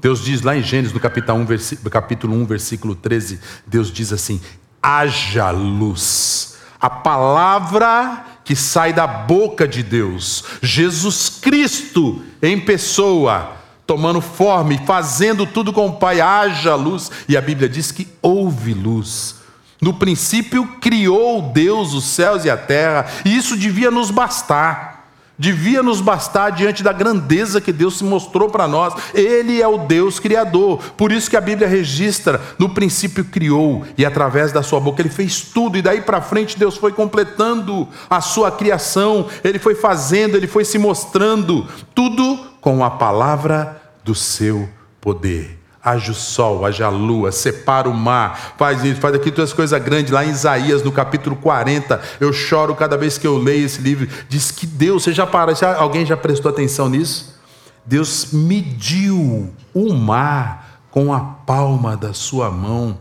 Deus 0.00 0.24
diz 0.24 0.40
lá 0.40 0.56
em 0.56 0.62
Gênesis, 0.62 0.94
no 0.94 1.00
capítulo 1.00 1.38
1, 1.40 1.44
versículo, 1.44 1.90
capítulo 1.90 2.34
1, 2.36 2.46
versículo 2.46 2.94
13, 2.94 3.40
Deus 3.66 3.92
diz 3.92 4.10
assim: 4.10 4.40
haja 4.82 5.50
luz. 5.50 6.56
A 6.80 6.88
palavra 6.88 8.24
que 8.42 8.56
sai 8.56 8.94
da 8.94 9.06
boca 9.06 9.68
de 9.68 9.82
Deus, 9.82 10.44
Jesus 10.62 11.28
Cristo 11.28 12.22
em 12.40 12.58
pessoa, 12.58 13.57
tomando 13.88 14.20
forma 14.20 14.74
e 14.74 14.84
fazendo 14.84 15.46
tudo 15.46 15.72
com 15.72 15.86
o 15.86 15.94
Pai, 15.94 16.20
haja 16.20 16.74
luz. 16.74 17.10
E 17.26 17.38
a 17.38 17.40
Bíblia 17.40 17.70
diz 17.70 17.90
que 17.90 18.06
houve 18.20 18.74
luz. 18.74 19.36
No 19.80 19.94
princípio 19.94 20.66
criou 20.78 21.40
Deus 21.40 21.94
os 21.94 22.04
céus 22.04 22.44
e 22.44 22.50
a 22.50 22.56
terra, 22.56 23.06
e 23.24 23.34
isso 23.34 23.56
devia 23.56 23.90
nos 23.90 24.10
bastar. 24.10 24.98
Devia 25.38 25.84
nos 25.84 26.00
bastar 26.00 26.50
diante 26.50 26.82
da 26.82 26.92
grandeza 26.92 27.60
que 27.60 27.72
Deus 27.72 27.96
se 27.96 28.04
mostrou 28.04 28.50
para 28.50 28.66
nós. 28.66 28.92
Ele 29.14 29.62
é 29.62 29.68
o 29.68 29.78
Deus 29.78 30.18
criador. 30.18 30.78
Por 30.96 31.12
isso 31.12 31.30
que 31.30 31.36
a 31.36 31.40
Bíblia 31.40 31.68
registra: 31.68 32.42
no 32.58 32.68
princípio 32.70 33.24
criou, 33.24 33.86
e 33.96 34.04
através 34.04 34.52
da 34.52 34.62
sua 34.62 34.80
boca 34.80 35.00
ele 35.00 35.08
fez 35.08 35.40
tudo, 35.40 35.78
e 35.78 35.82
daí 35.82 36.02
para 36.02 36.20
frente 36.20 36.58
Deus 36.58 36.76
foi 36.76 36.92
completando 36.92 37.88
a 38.10 38.20
sua 38.20 38.50
criação, 38.50 39.28
ele 39.42 39.60
foi 39.60 39.76
fazendo, 39.76 40.36
ele 40.36 40.48
foi 40.48 40.64
se 40.64 40.76
mostrando, 40.76 41.66
tudo 41.94 42.36
com 42.60 42.84
a 42.84 42.90
palavra 42.90 43.77
do 44.08 44.14
seu 44.14 44.66
poder. 45.02 45.58
Haja 45.84 46.12
o 46.12 46.14
sol, 46.14 46.64
haja 46.64 46.86
a 46.86 46.88
lua, 46.88 47.30
separa 47.30 47.88
o 47.88 47.94
mar, 47.94 48.54
faz 48.56 48.82
isso, 48.82 49.00
faz 49.00 49.14
aqui 49.14 49.30
todas 49.30 49.50
as 49.50 49.56
coisas 49.56 49.82
grandes. 49.82 50.10
Lá 50.10 50.24
em 50.24 50.30
Isaías, 50.30 50.82
no 50.82 50.90
capítulo 50.90 51.36
40, 51.36 52.00
eu 52.18 52.32
choro 52.32 52.74
cada 52.74 52.96
vez 52.96 53.18
que 53.18 53.26
eu 53.26 53.36
leio 53.36 53.66
esse 53.66 53.82
livro. 53.82 54.08
Diz 54.28 54.50
que 54.50 54.66
Deus, 54.66 55.02
você 55.02 55.12
já 55.12 55.26
para, 55.26 55.52
alguém 55.76 56.06
já 56.06 56.16
prestou 56.16 56.50
atenção 56.50 56.88
nisso? 56.88 57.38
Deus 57.84 58.32
mediu 58.32 59.52
o 59.74 59.92
mar 59.94 60.80
com 60.90 61.12
a 61.12 61.20
palma 61.20 61.94
da 61.94 62.14
sua 62.14 62.50
mão. 62.50 62.98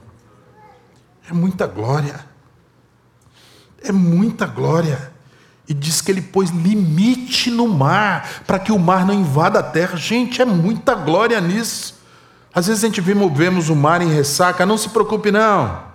É 1.30 1.34
muita 1.34 1.66
glória. 1.66 2.20
É 3.82 3.94
muita 3.94 4.46
glória. 4.46 5.12
E 5.68 5.74
diz 5.74 6.00
que 6.00 6.12
ele 6.12 6.22
pôs 6.22 6.50
limite 6.50 7.52
no 7.52 7.68
mar, 7.68 8.44
para 8.48 8.58
que 8.58 8.72
o 8.72 8.80
mar 8.80 9.06
não 9.06 9.14
invada 9.14 9.60
a 9.60 9.64
terra. 9.64 9.98
Gente, 9.98 10.42
é 10.42 10.46
muita 10.46 10.96
glória 10.96 11.42
nisso. 11.42 11.96
Às 12.54 12.68
vezes 12.68 12.84
a 12.84 12.88
gente 12.88 13.02
vemos 13.02 13.70
o 13.70 13.76
mar 13.76 14.02
em 14.02 14.14
ressaca, 14.14 14.66
não 14.66 14.78
se 14.78 14.90
preocupe 14.90 15.30
não. 15.30 15.86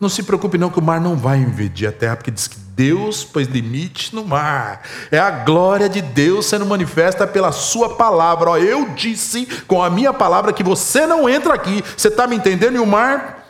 Não 0.00 0.08
se 0.08 0.22
preocupe 0.22 0.56
não 0.56 0.70
que 0.70 0.78
o 0.78 0.82
mar 0.82 0.98
não 0.98 1.14
vai 1.14 1.38
invadir 1.38 1.86
a 1.86 1.92
terra, 1.92 2.16
porque 2.16 2.30
diz 2.30 2.48
que 2.48 2.58
Deus 2.58 3.22
pôs 3.22 3.46
limite 3.46 4.14
no 4.14 4.24
mar. 4.24 4.80
É 5.10 5.18
a 5.18 5.30
glória 5.30 5.90
de 5.90 6.00
Deus 6.00 6.46
sendo 6.46 6.64
manifesta 6.64 7.26
pela 7.26 7.52
sua 7.52 7.96
palavra. 7.96 8.50
Ó, 8.50 8.56
eu 8.56 8.88
disse 8.94 9.44
com 9.66 9.82
a 9.82 9.90
minha 9.90 10.14
palavra 10.14 10.54
que 10.54 10.62
você 10.62 11.06
não 11.06 11.28
entra 11.28 11.52
aqui. 11.52 11.84
Você 11.94 12.08
está 12.08 12.26
me 12.26 12.34
entendendo? 12.34 12.76
E 12.76 12.78
o 12.78 12.86
mar, 12.86 13.46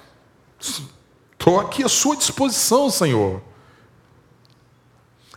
estou 0.58 1.60
aqui 1.60 1.84
à 1.84 1.88
sua 1.88 2.16
disposição, 2.16 2.90
Senhor. 2.90 3.40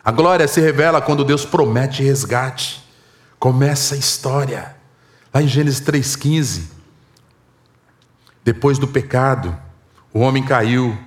A 0.03 0.11
glória 0.11 0.47
se 0.47 0.59
revela 0.59 1.01
quando 1.01 1.23
Deus 1.23 1.45
promete 1.45 2.03
resgate. 2.03 2.83
Começa 3.39 3.95
a 3.95 3.97
história. 3.97 4.75
Lá 5.33 5.41
em 5.41 5.47
Gênesis 5.47 5.81
3,15. 5.81 6.63
Depois 8.43 8.77
do 8.77 8.87
pecado, 8.87 9.57
o 10.13 10.19
homem 10.19 10.43
caiu, 10.43 10.97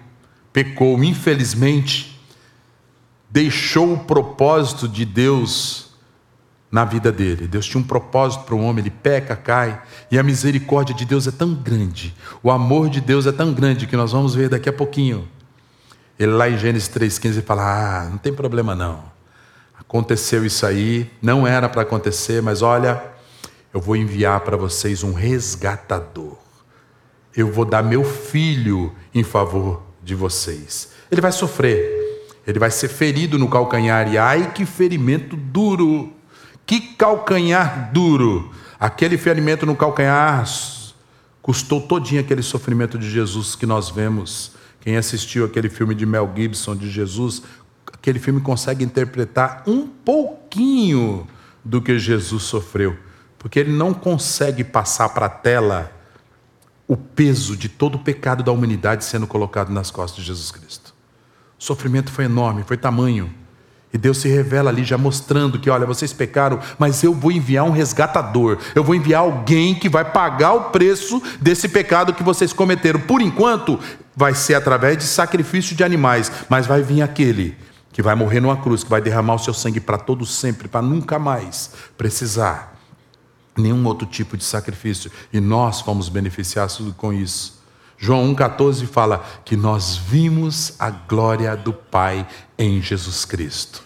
pecou, 0.52 1.02
infelizmente, 1.04 2.18
deixou 3.28 3.92
o 3.92 3.98
propósito 3.98 4.88
de 4.88 5.04
Deus 5.04 5.90
na 6.72 6.85
vida 6.85 7.12
dele. 7.12 7.46
Deus 7.46 7.66
tinha 7.66 7.80
um 7.80 7.87
propósito 7.87 8.44
para 8.44 8.54
o 8.54 8.61
homem, 8.62 8.82
ele 8.82 8.90
peca, 8.90 9.37
cai, 9.37 9.80
e 10.11 10.18
a 10.18 10.22
misericórdia 10.22 10.94
de 10.94 11.04
Deus 11.04 11.26
é 11.26 11.30
tão 11.30 11.54
grande, 11.54 12.14
o 12.42 12.50
amor 12.50 12.88
de 12.88 13.00
Deus 13.00 13.26
é 13.26 13.32
tão 13.32 13.52
grande 13.52 13.87
que 13.87 13.96
nós 13.96 14.12
vamos 14.12 14.35
ver 14.35 14.48
daqui 14.48 14.68
a 14.68 14.72
pouquinho. 14.72 15.28
Ele 16.18 16.33
lá 16.33 16.48
em 16.48 16.59
Gênesis 16.59 16.88
3,15 16.88 17.42
fala: 17.42 17.62
Ah, 17.62 18.09
não 18.11 18.18
tem 18.18 18.33
problema 18.33 18.74
não. 18.74 19.05
Aconteceu 19.79 20.44
isso 20.44 20.66
aí, 20.66 21.11
não 21.22 21.46
era 21.46 21.68
para 21.68 21.83
acontecer, 21.83 22.42
mas 22.42 22.62
olha, 22.62 23.02
eu 23.72 23.81
vou 23.81 23.94
enviar 23.94 24.40
para 24.40 24.57
vocês 24.57 25.02
um 25.02 25.12
resgatador 25.12 26.46
eu 27.37 27.52
vou 27.52 27.66
dar 27.66 27.83
meu 27.83 28.02
filho 28.02 28.92
em 29.14 29.22
favor 29.22 29.83
de 30.02 30.14
vocês. 30.14 30.92
Ele 31.11 31.20
vai 31.20 31.31
sofrer, 31.31 32.26
ele 32.46 32.59
vai 32.59 32.70
ser 32.70 32.88
ferido 32.88 33.38
no 33.38 33.48
calcanhar, 33.48 34.11
e 34.11 34.16
ai 34.16 34.52
que 34.52 34.64
ferimento 34.64 35.37
duro! 35.37 36.14
Que 36.64 36.81
calcanhar 36.81 37.92
duro! 37.92 38.50
Aquele 38.81 39.18
ferimento 39.18 39.66
no 39.66 39.76
calcanhar 39.76 40.44
custou 41.42 41.81
todinho 41.81 42.22
aquele 42.22 42.42
sofrimento 42.42 42.98
de 42.98 43.09
Jesus 43.09 43.55
que 43.55 43.66
nós 43.66 43.90
vemos. 43.90 44.52
Quem 44.87 44.96
assistiu 44.96 45.44
aquele 45.44 45.68
filme 45.68 45.96
de 45.96 46.07
Mel 46.07 46.33
Gibson 46.33 46.77
de 46.77 46.88
Jesus, 46.88 47.42
aquele 47.92 48.20
filme 48.20 48.40
consegue 48.40 48.85
interpretar 48.85 49.64
um 49.66 49.85
pouquinho 49.85 51.27
do 51.64 51.83
que 51.83 51.99
Jesus 51.99 52.44
sofreu, 52.44 52.96
porque 53.37 53.59
ele 53.59 53.72
não 53.72 53.92
consegue 53.92 54.62
passar 54.62 55.09
para 55.09 55.27
a 55.27 55.29
tela 55.29 55.90
o 56.87 56.96
peso 56.96 57.57
de 57.57 57.68
todo 57.68 57.96
o 57.96 57.99
pecado 57.99 58.44
da 58.44 58.53
humanidade 58.53 59.05
sendo 59.05 59.27
colocado 59.27 59.70
nas 59.72 59.90
costas 59.90 60.20
de 60.20 60.29
Jesus 60.29 60.53
Cristo. 60.53 60.94
O 61.59 61.64
sofrimento 61.64 62.12
foi 62.12 62.27
enorme, 62.27 62.62
foi 62.62 62.77
tamanho. 62.77 63.35
E 63.92 63.99
Deus 63.99 64.18
se 64.18 64.29
revela 64.29 64.68
ali 64.68 64.85
já 64.85 64.99
mostrando 64.99 65.59
que, 65.59 65.70
olha, 65.70 65.87
vocês 65.87 66.12
pecaram, 66.12 66.61
mas 66.79 67.03
eu 67.03 67.14
vou 67.14 67.33
enviar 67.33 67.64
um 67.64 67.70
resgatador. 67.70 68.59
Eu 68.75 68.85
vou 68.85 68.94
enviar 68.94 69.22
alguém 69.22 69.75
que 69.75 69.88
vai 69.88 70.05
pagar 70.05 70.53
o 70.53 70.64
preço 70.64 71.22
desse 71.40 71.68
pecado 71.68 72.12
que 72.12 72.22
vocês 72.22 72.53
cometeram. 72.53 73.01
Por 73.01 73.22
enquanto, 73.22 73.81
vai 74.14 74.35
ser 74.35 74.55
através 74.55 74.99
de 74.99 75.05
sacrifício 75.05 75.77
de 75.77 75.85
animais, 75.85 76.31
mas 76.49 76.66
vai 76.66 76.83
vir 76.83 77.03
aquele 77.03 77.57
que 77.92 78.03
vai 78.03 78.14
morrer 78.14 78.40
numa 78.40 78.59
cruz, 78.59 78.85
que 78.85 78.90
vai 78.90 79.01
derramar 79.01 79.35
o 79.35 79.38
seu 79.38 79.55
sangue 79.55 79.81
para 79.81 79.96
todo 79.96 80.27
sempre, 80.27 80.68
para 80.68 80.83
nunca 80.83 81.18
mais 81.18 81.70
precisar 81.96 82.77
nenhum 83.57 83.83
outro 83.87 84.07
tipo 84.07 84.37
de 84.37 84.44
sacrifício. 84.44 85.11
E 85.33 85.40
nós 85.40 85.81
fomos 85.81 86.11
beneficiados 86.11 86.79
com 86.99 87.12
isso. 87.12 87.56
João 87.98 88.35
1,14 88.35 88.87
fala 88.87 89.24
que 89.44 89.56
nós 89.56 89.96
vimos 89.96 90.74
a 90.78 90.90
glória 90.90 91.56
do 91.56 91.72
Pai 91.72 92.26
em 92.59 92.80
Jesus 92.82 93.24
Cristo. 93.24 93.82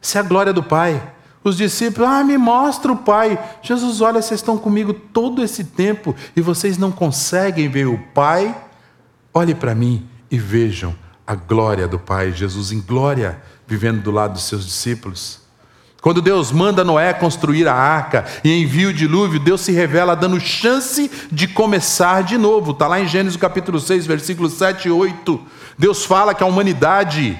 Se 0.00 0.16
é 0.16 0.20
a 0.20 0.24
glória 0.24 0.52
do 0.52 0.62
Pai, 0.62 1.12
os 1.44 1.56
discípulos, 1.56 2.08
ah, 2.08 2.22
me 2.22 2.38
mostra 2.38 2.92
o 2.92 2.96
Pai. 2.96 3.38
Jesus, 3.62 4.00
olha, 4.00 4.22
vocês 4.22 4.40
estão 4.40 4.56
comigo 4.56 4.92
todo 4.92 5.42
esse 5.42 5.64
tempo 5.64 6.14
e 6.36 6.40
vocês 6.40 6.78
não 6.78 6.92
conseguem 6.92 7.68
ver 7.68 7.88
o 7.88 7.98
Pai. 8.14 8.56
Olhe 9.34 9.54
para 9.54 9.74
mim 9.74 10.08
e 10.30 10.38
vejam 10.38 10.94
a 11.26 11.34
glória 11.34 11.88
do 11.88 11.98
Pai, 11.98 12.32
Jesus 12.32 12.70
em 12.70 12.80
glória, 12.80 13.42
vivendo 13.66 14.02
do 14.02 14.10
lado 14.10 14.34
dos 14.34 14.44
seus 14.44 14.64
discípulos. 14.64 15.41
Quando 16.02 16.20
Deus 16.20 16.50
manda 16.50 16.82
Noé 16.82 17.14
construir 17.14 17.68
a 17.68 17.74
arca 17.74 18.24
e 18.42 18.52
envia 18.52 18.88
o 18.88 18.92
dilúvio, 18.92 19.38
Deus 19.38 19.60
se 19.60 19.70
revela 19.70 20.16
dando 20.16 20.40
chance 20.40 21.08
de 21.30 21.46
começar 21.46 22.24
de 22.24 22.36
novo. 22.36 22.72
Está 22.72 22.88
lá 22.88 23.00
em 23.00 23.06
Gênesis 23.06 23.38
capítulo 23.38 23.78
6, 23.78 24.04
versículos 24.04 24.54
7 24.54 24.88
e 24.88 24.90
8. 24.90 25.40
Deus 25.78 26.04
fala 26.04 26.34
que 26.34 26.42
a 26.42 26.46
humanidade, 26.46 27.38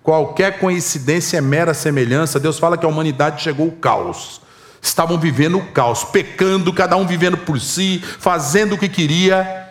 qualquer 0.00 0.60
coincidência 0.60 1.38
é 1.38 1.40
mera 1.40 1.74
semelhança. 1.74 2.38
Deus 2.38 2.56
fala 2.56 2.78
que 2.78 2.86
a 2.86 2.88
humanidade 2.88 3.42
chegou 3.42 3.66
ao 3.66 3.72
caos. 3.72 4.40
Estavam 4.80 5.18
vivendo 5.18 5.58
o 5.58 5.66
caos, 5.72 6.04
pecando, 6.04 6.72
cada 6.72 6.96
um 6.96 7.04
vivendo 7.04 7.38
por 7.38 7.60
si, 7.60 8.00
fazendo 8.20 8.76
o 8.76 8.78
que 8.78 8.88
queria 8.88 9.63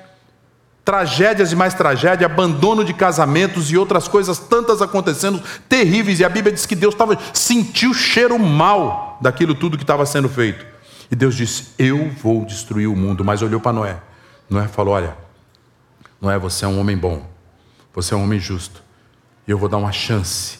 tragédias 0.84 1.52
e 1.52 1.56
mais 1.56 1.74
tragédia, 1.74 2.26
abandono 2.26 2.84
de 2.84 2.94
casamentos 2.94 3.72
e 3.72 3.78
outras 3.78 4.08
coisas 4.08 4.38
tantas 4.38 4.82
acontecendo, 4.82 5.42
terríveis, 5.70 6.20
e 6.20 6.26
a 6.26 6.30
Bíblia 6.30 6.54
diz 6.54 6.66
que 6.66 6.76
Deus 6.76 6.94
estava 6.94 7.18
sentiu 7.34 7.92
o 7.92 7.94
cheiro 7.94 8.38
mal 8.38 9.18
daquilo 9.22 9.56
tudo 9.56 9.78
que 9.78 9.84
estava 9.84 10.06
sendo 10.06 10.28
feito. 10.28 10.66
E 11.10 11.16
Deus 11.16 11.36
disse: 11.36 11.68
"Eu 11.78 12.10
vou 12.22 12.46
destruir 12.46 12.88
o 12.88 12.96
mundo", 12.96 13.24
mas 13.24 13.42
olhou 13.42 13.60
para 13.60 13.74
Noé. 13.74 13.98
Noé 14.50 14.68
falou: 14.68 14.94
"Olha, 14.94 15.16
Noé, 16.20 16.38
você 16.38 16.66
é 16.66 16.68
um 16.68 16.80
homem 16.80 16.98
bom. 16.98 17.26
Você 17.94 18.14
é 18.14 18.18
um 18.18 18.24
homem 18.24 18.40
justo. 18.40 18.84
E 19.48 19.52
eu 19.52 19.58
vou 19.58 19.70
dar 19.70 19.78
uma 19.78 19.92
chance 19.92 20.60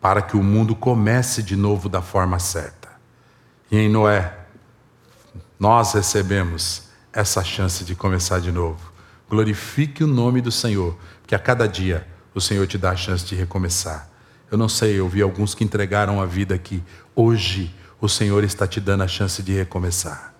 para 0.00 0.22
que 0.22 0.36
o 0.36 0.42
mundo 0.42 0.74
comece 0.74 1.42
de 1.42 1.56
novo 1.56 1.88
da 1.88 2.02
forma 2.02 2.38
certa." 2.38 2.88
E 3.70 3.78
em 3.78 3.88
Noé 3.88 4.34
nós 5.58 5.92
recebemos 5.92 6.84
essa 7.12 7.44
chance 7.44 7.84
de 7.84 7.94
começar 7.94 8.40
de 8.40 8.50
novo. 8.50 8.89
Glorifique 9.30 10.02
o 10.02 10.08
nome 10.08 10.40
do 10.40 10.50
Senhor, 10.50 10.98
que 11.24 11.36
a 11.36 11.38
cada 11.38 11.68
dia 11.68 12.04
o 12.34 12.40
Senhor 12.40 12.66
te 12.66 12.76
dá 12.76 12.90
a 12.90 12.96
chance 12.96 13.24
de 13.24 13.36
recomeçar. 13.36 14.10
Eu 14.50 14.58
não 14.58 14.68
sei, 14.68 14.98
eu 14.98 15.08
vi 15.08 15.22
alguns 15.22 15.54
que 15.54 15.62
entregaram 15.62 16.20
a 16.20 16.26
vida 16.26 16.52
aqui. 16.52 16.82
Hoje 17.14 17.72
o 18.00 18.08
Senhor 18.08 18.42
está 18.42 18.66
te 18.66 18.80
dando 18.80 19.04
a 19.04 19.06
chance 19.06 19.40
de 19.40 19.52
recomeçar. 19.52 20.34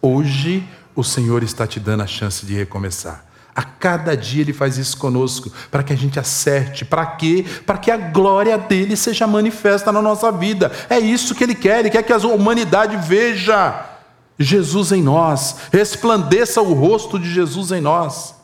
Hoje 0.00 0.66
o 0.96 1.04
Senhor 1.04 1.42
está 1.42 1.66
te 1.66 1.78
dando 1.78 2.02
a 2.02 2.06
chance 2.06 2.46
de 2.46 2.54
recomeçar. 2.54 3.26
A 3.54 3.62
cada 3.62 4.16
dia 4.16 4.40
Ele 4.40 4.54
faz 4.54 4.78
isso 4.78 4.96
conosco, 4.96 5.52
para 5.70 5.82
que 5.82 5.92
a 5.92 5.96
gente 5.96 6.18
acerte. 6.18 6.86
Para 6.86 7.04
quê? 7.04 7.44
Para 7.66 7.76
que 7.76 7.90
a 7.90 7.98
glória 7.98 8.56
dele 8.56 8.96
seja 8.96 9.26
manifesta 9.26 9.92
na 9.92 10.00
nossa 10.00 10.32
vida. 10.32 10.72
É 10.88 10.98
isso 10.98 11.34
que 11.34 11.44
Ele 11.44 11.54
quer. 11.54 11.80
Ele 11.80 11.90
quer 11.90 12.02
que 12.02 12.12
a 12.14 12.16
humanidade 12.16 12.96
veja 13.06 13.97
Jesus 14.38 14.92
em 14.92 15.02
nós, 15.02 15.56
resplandeça 15.72 16.62
o 16.62 16.72
rosto 16.72 17.18
de 17.18 17.28
Jesus 17.28 17.72
em 17.72 17.80
nós. 17.80 18.36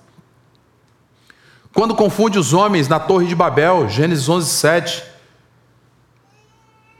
Quando 1.72 1.94
confunde 1.94 2.38
os 2.38 2.52
homens 2.52 2.88
na 2.88 2.98
Torre 3.00 3.26
de 3.26 3.34
Babel, 3.34 3.88
Gênesis 3.88 4.28
11, 4.28 4.48
7. 4.50 5.04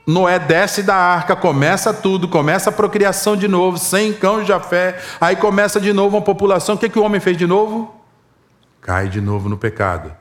Noé 0.05 0.37
desce 0.37 0.83
da 0.83 0.95
arca, 0.95 1.35
começa 1.35 1.93
tudo, 1.93 2.27
começa 2.27 2.69
a 2.69 2.73
procriação 2.73 3.35
de 3.35 3.47
novo, 3.47 3.77
sem 3.77 4.13
cão 4.13 4.41
de 4.41 4.47
Jafé, 4.47 5.01
aí 5.19 5.35
começa 5.35 5.81
de 5.81 5.91
novo 5.91 6.17
uma 6.17 6.21
população. 6.21 6.75
O 6.75 6.77
que, 6.77 6.89
que 6.89 6.99
o 6.99 7.03
homem 7.03 7.19
fez 7.19 7.37
de 7.37 7.47
novo? 7.47 7.95
Cai 8.81 9.09
de 9.09 9.19
novo 9.19 9.49
no 9.49 9.57
pecado. 9.57 10.13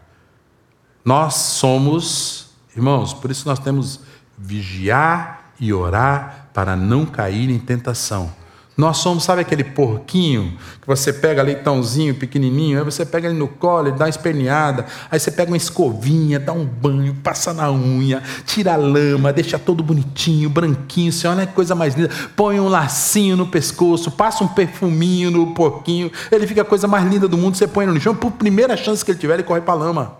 Nós 1.04 1.34
somos, 1.34 2.48
irmãos, 2.74 3.12
por 3.12 3.30
isso 3.30 3.46
nós 3.46 3.58
temos 3.58 4.00
vigiar 4.38 5.52
e 5.60 5.72
orar 5.72 6.48
para 6.54 6.74
não 6.74 7.04
cair 7.04 7.50
em 7.50 7.58
tentação. 7.58 8.32
Nós 8.76 8.96
somos, 8.96 9.22
sabe 9.22 9.40
aquele 9.40 9.62
porquinho 9.62 10.58
que 10.80 10.86
você 10.86 11.12
pega 11.12 11.40
leitãozinho 11.42 12.12
pequenininho, 12.12 12.76
aí 12.76 12.84
você 12.84 13.06
pega 13.06 13.28
ele 13.28 13.38
no 13.38 13.46
colo, 13.46 13.86
ele 13.86 13.96
dá 13.96 14.06
uma 14.06 14.10
esperneada, 14.10 14.84
aí 15.08 15.20
você 15.20 15.30
pega 15.30 15.52
uma 15.52 15.56
escovinha, 15.56 16.40
dá 16.40 16.52
um 16.52 16.64
banho, 16.64 17.14
passa 17.22 17.52
na 17.52 17.70
unha, 17.70 18.20
tira 18.44 18.72
a 18.72 18.76
lama, 18.76 19.32
deixa 19.32 19.60
todo 19.60 19.80
bonitinho, 19.80 20.50
branquinho, 20.50 21.12
você 21.12 21.28
olha 21.28 21.46
que 21.46 21.52
coisa 21.52 21.76
mais 21.76 21.94
linda, 21.94 22.10
põe 22.34 22.58
um 22.58 22.68
lacinho 22.68 23.36
no 23.36 23.46
pescoço, 23.46 24.10
passa 24.10 24.42
um 24.42 24.48
perfuminho 24.48 25.30
no 25.30 25.54
porquinho, 25.54 26.10
ele 26.32 26.44
fica 26.44 26.62
a 26.62 26.64
coisa 26.64 26.88
mais 26.88 27.08
linda 27.08 27.28
do 27.28 27.38
mundo, 27.38 27.56
você 27.56 27.68
põe 27.68 27.86
no 27.86 28.00
chão, 28.00 28.12
por 28.12 28.32
primeira 28.32 28.76
chance 28.76 29.04
que 29.04 29.12
ele 29.12 29.18
tiver, 29.18 29.34
ele 29.34 29.44
corre 29.44 29.60
para 29.60 29.74
a 29.74 29.76
lama. 29.76 30.16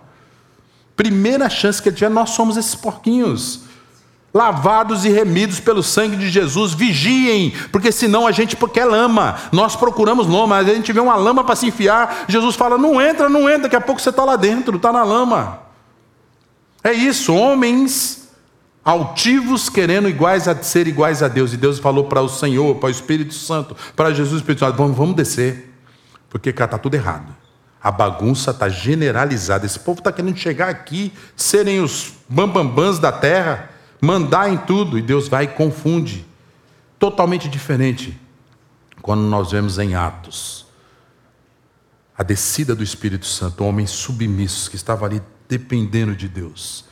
Primeira 0.95 1.49
chance 1.49 1.81
que 1.81 1.89
ele 1.89 1.95
tiver, 1.97 2.09
nós 2.09 2.29
somos 2.29 2.55
esses 2.55 2.73
porquinhos. 2.73 3.74
Lavados 4.35 5.05
e 5.05 5.09
remidos 5.09 5.61
pelo 5.61 5.81
sangue 5.81 6.17
de 6.17 6.29
Jesus, 6.29 6.73
vigiem, 6.73 7.53
porque 7.71 7.89
senão 7.89 8.27
a 8.27 8.33
gente 8.33 8.57
quer 8.73 8.83
lama, 8.83 9.37
nós 9.49 9.77
procuramos 9.77 10.27
lama, 10.27 10.57
a 10.57 10.63
gente 10.65 10.91
vê 10.91 10.99
uma 10.99 11.15
lama 11.15 11.45
para 11.45 11.55
se 11.55 11.67
enfiar, 11.67 12.25
Jesus 12.27 12.57
fala: 12.57 12.77
não 12.77 13.01
entra, 13.01 13.29
não 13.29 13.49
entra, 13.49 13.63
daqui 13.63 13.77
a 13.77 13.81
pouco 13.81 14.01
você 14.01 14.09
está 14.09 14.25
lá 14.25 14.35
dentro, 14.35 14.75
está 14.75 14.91
na 14.91 15.05
lama. 15.05 15.59
É 16.83 16.91
isso, 16.91 17.33
homens 17.33 18.27
altivos 18.83 19.69
querendo 19.69 20.09
iguais 20.09 20.49
a 20.49 20.61
ser 20.61 20.85
iguais 20.85 21.23
a 21.23 21.29
Deus, 21.29 21.53
e 21.53 21.57
Deus 21.57 21.79
falou 21.79 22.03
para 22.03 22.21
o 22.21 22.27
Senhor, 22.27 22.75
para 22.75 22.87
o 22.87 22.91
Espírito 22.91 23.33
Santo, 23.33 23.73
para 23.95 24.13
Jesus 24.13 24.41
Espírito 24.41 24.59
Santo: 24.59 24.75
vamos, 24.75 24.97
vamos 24.97 25.15
descer, 25.15 25.73
porque 26.29 26.51
cá 26.51 26.65
está 26.65 26.77
tudo 26.77 26.95
errado. 26.95 27.33
A 27.81 27.89
bagunça 27.89 28.51
está 28.51 28.67
generalizada. 28.67 29.65
Esse 29.65 29.79
povo 29.79 29.99
está 29.99 30.11
querendo 30.11 30.35
chegar 30.35 30.67
aqui, 30.67 31.13
serem 31.37 31.79
os 31.79 32.11
bambambãs 32.27 32.99
da 32.99 33.13
terra 33.13 33.74
mandar 34.05 34.51
em 34.51 34.57
tudo, 34.57 34.97
e 34.97 35.01
Deus 35.01 35.27
vai 35.27 35.45
e 35.45 35.47
confunde. 35.47 36.25
Totalmente 36.97 37.49
diferente 37.49 38.17
quando 39.01 39.21
nós 39.21 39.51
vemos 39.51 39.77
em 39.77 39.95
Atos 39.95 40.65
a 42.17 42.23
descida 42.23 42.73
do 42.73 42.83
Espírito 42.83 43.25
Santo, 43.25 43.63
homens 43.63 43.89
submissos 43.89 44.69
que 44.69 44.75
estavam 44.75 45.05
ali 45.05 45.21
dependendo 45.49 46.15
de 46.15 46.29
Deus. 46.29 46.85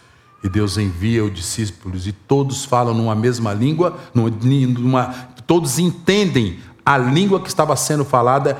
E 0.44 0.50
Deus 0.50 0.78
envia 0.78 1.24
os 1.24 1.34
discípulos 1.34 2.06
e 2.06 2.12
todos 2.12 2.66
falam 2.66 2.94
numa 2.94 3.16
mesma 3.16 3.54
língua, 3.54 3.98
numa, 4.14 5.06
todos 5.48 5.80
entendem 5.80 6.60
a 6.86 6.98
língua 6.98 7.40
que 7.40 7.48
estava 7.48 7.76
sendo 7.78 8.04
falada 8.04 8.58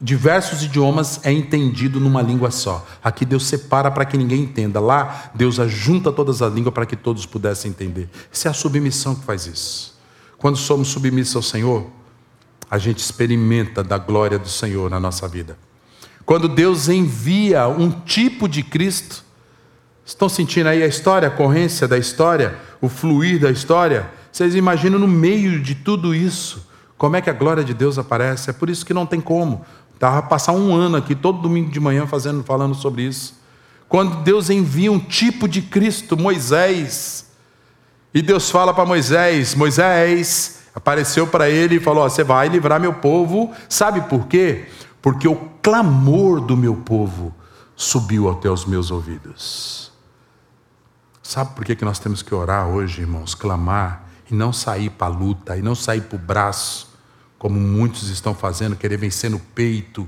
diversos 0.00 0.62
idiomas 0.62 1.20
é 1.24 1.32
entendido 1.32 1.98
numa 1.98 2.22
língua 2.22 2.50
só. 2.50 2.86
Aqui 3.02 3.24
Deus 3.24 3.46
separa 3.46 3.90
para 3.90 4.04
que 4.04 4.16
ninguém 4.16 4.42
entenda. 4.42 4.78
Lá, 4.80 5.30
Deus 5.34 5.58
ajunta 5.58 6.12
todas 6.12 6.40
as 6.40 6.52
línguas 6.52 6.72
para 6.72 6.86
que 6.86 6.96
todos 6.96 7.26
pudessem 7.26 7.70
entender. 7.70 8.08
Isso 8.32 8.46
é 8.46 8.50
a 8.50 8.54
submissão 8.54 9.14
que 9.14 9.24
faz 9.24 9.46
isso. 9.46 9.98
Quando 10.36 10.56
somos 10.56 10.88
submissos 10.88 11.34
ao 11.34 11.42
Senhor, 11.42 11.86
a 12.70 12.78
gente 12.78 12.98
experimenta 12.98 13.82
da 13.82 13.98
glória 13.98 14.38
do 14.38 14.48
Senhor 14.48 14.88
na 14.88 15.00
nossa 15.00 15.26
vida. 15.26 15.58
Quando 16.24 16.48
Deus 16.48 16.88
envia 16.88 17.66
um 17.66 17.90
tipo 17.90 18.48
de 18.48 18.62
Cristo, 18.62 19.24
estão 20.04 20.28
sentindo 20.28 20.68
aí 20.68 20.82
a 20.82 20.86
história, 20.86 21.26
a 21.26 21.30
corrência 21.30 21.88
da 21.88 21.98
história, 21.98 22.56
o 22.80 22.88
fluir 22.88 23.40
da 23.40 23.50
história? 23.50 24.10
Vocês 24.30 24.54
imaginam 24.54 24.98
no 24.98 25.08
meio 25.08 25.60
de 25.60 25.74
tudo 25.74 26.14
isso, 26.14 26.68
como 26.98 27.14
é 27.14 27.20
que 27.20 27.30
a 27.30 27.32
glória 27.32 27.62
de 27.62 27.72
Deus 27.72 27.96
aparece? 27.96 28.50
É 28.50 28.52
por 28.52 28.68
isso 28.68 28.84
que 28.84 28.92
não 28.92 29.06
tem 29.06 29.20
como. 29.20 29.64
Estava 29.98 30.22
passar 30.22 30.52
um 30.52 30.72
ano 30.72 30.96
aqui, 30.96 31.12
todo 31.12 31.42
domingo 31.42 31.72
de 31.72 31.80
manhã, 31.80 32.06
fazendo, 32.06 32.44
falando 32.44 32.72
sobre 32.72 33.02
isso. 33.02 33.34
Quando 33.88 34.22
Deus 34.22 34.48
envia 34.48 34.92
um 34.92 34.98
tipo 35.00 35.48
de 35.48 35.60
Cristo, 35.60 36.16
Moisés, 36.16 37.26
e 38.14 38.22
Deus 38.22 38.48
fala 38.48 38.72
para 38.72 38.86
Moisés: 38.86 39.56
Moisés 39.56 40.60
apareceu 40.72 41.26
para 41.26 41.50
ele 41.50 41.76
e 41.76 41.80
falou: 41.80 42.08
Você 42.08 42.22
vai 42.22 42.48
livrar 42.48 42.78
meu 42.78 42.94
povo. 42.94 43.52
Sabe 43.68 44.02
por 44.02 44.28
quê? 44.28 44.68
Porque 45.02 45.26
o 45.26 45.34
clamor 45.60 46.40
do 46.40 46.56
meu 46.56 46.76
povo 46.76 47.34
subiu 47.74 48.30
até 48.30 48.48
os 48.48 48.64
meus 48.64 48.92
ouvidos. 48.92 49.90
Sabe 51.20 51.56
por 51.56 51.64
que, 51.64 51.74
que 51.74 51.84
nós 51.84 51.98
temos 51.98 52.22
que 52.22 52.32
orar 52.32 52.68
hoje, 52.68 53.00
irmãos? 53.00 53.34
Clamar 53.34 54.04
e 54.30 54.34
não 54.34 54.52
sair 54.52 54.90
para 54.90 55.12
a 55.12 55.16
luta, 55.16 55.56
e 55.56 55.62
não 55.62 55.74
sair 55.74 56.02
para 56.02 56.16
o 56.16 56.20
braço, 56.20 56.87
como 57.38 57.58
muitos 57.58 58.08
estão 58.10 58.34
fazendo, 58.34 58.76
querer 58.76 58.96
vencer 58.96 59.30
no 59.30 59.38
peito. 59.38 60.06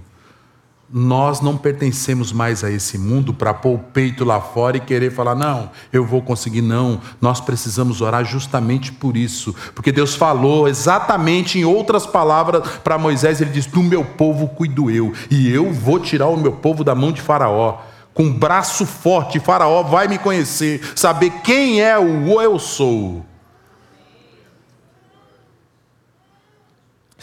Nós 0.92 1.40
não 1.40 1.56
pertencemos 1.56 2.32
mais 2.32 2.64
a 2.64 2.70
esse 2.70 2.98
mundo 2.98 3.32
para 3.32 3.54
pôr 3.54 3.74
o 3.74 3.78
peito 3.78 4.24
lá 4.24 4.40
fora 4.40 4.76
e 4.76 4.80
querer 4.80 5.12
falar, 5.12 5.36
não, 5.36 5.70
eu 5.92 6.04
vou 6.04 6.20
conseguir, 6.20 6.62
não. 6.62 7.00
Nós 7.20 7.40
precisamos 7.40 8.00
orar 8.00 8.24
justamente 8.24 8.90
por 8.90 9.16
isso, 9.16 9.54
porque 9.72 9.92
Deus 9.92 10.16
falou 10.16 10.66
exatamente 10.66 11.60
em 11.60 11.64
outras 11.64 12.04
palavras 12.04 12.66
para 12.78 12.98
Moisés: 12.98 13.40
Ele 13.40 13.50
diz, 13.50 13.66
Do 13.66 13.84
meu 13.84 14.04
povo 14.04 14.48
cuido 14.48 14.90
eu, 14.90 15.12
e 15.30 15.48
eu 15.48 15.72
vou 15.72 16.00
tirar 16.00 16.26
o 16.26 16.36
meu 16.36 16.52
povo 16.52 16.82
da 16.82 16.94
mão 16.94 17.12
de 17.12 17.20
Faraó. 17.20 17.78
Com 18.12 18.32
braço 18.32 18.84
forte, 18.84 19.38
Faraó 19.38 19.84
vai 19.84 20.08
me 20.08 20.18
conhecer, 20.18 20.80
saber 20.96 21.30
quem 21.44 21.80
é 21.80 21.96
o 21.96 22.42
eu 22.42 22.58
sou. 22.58 23.24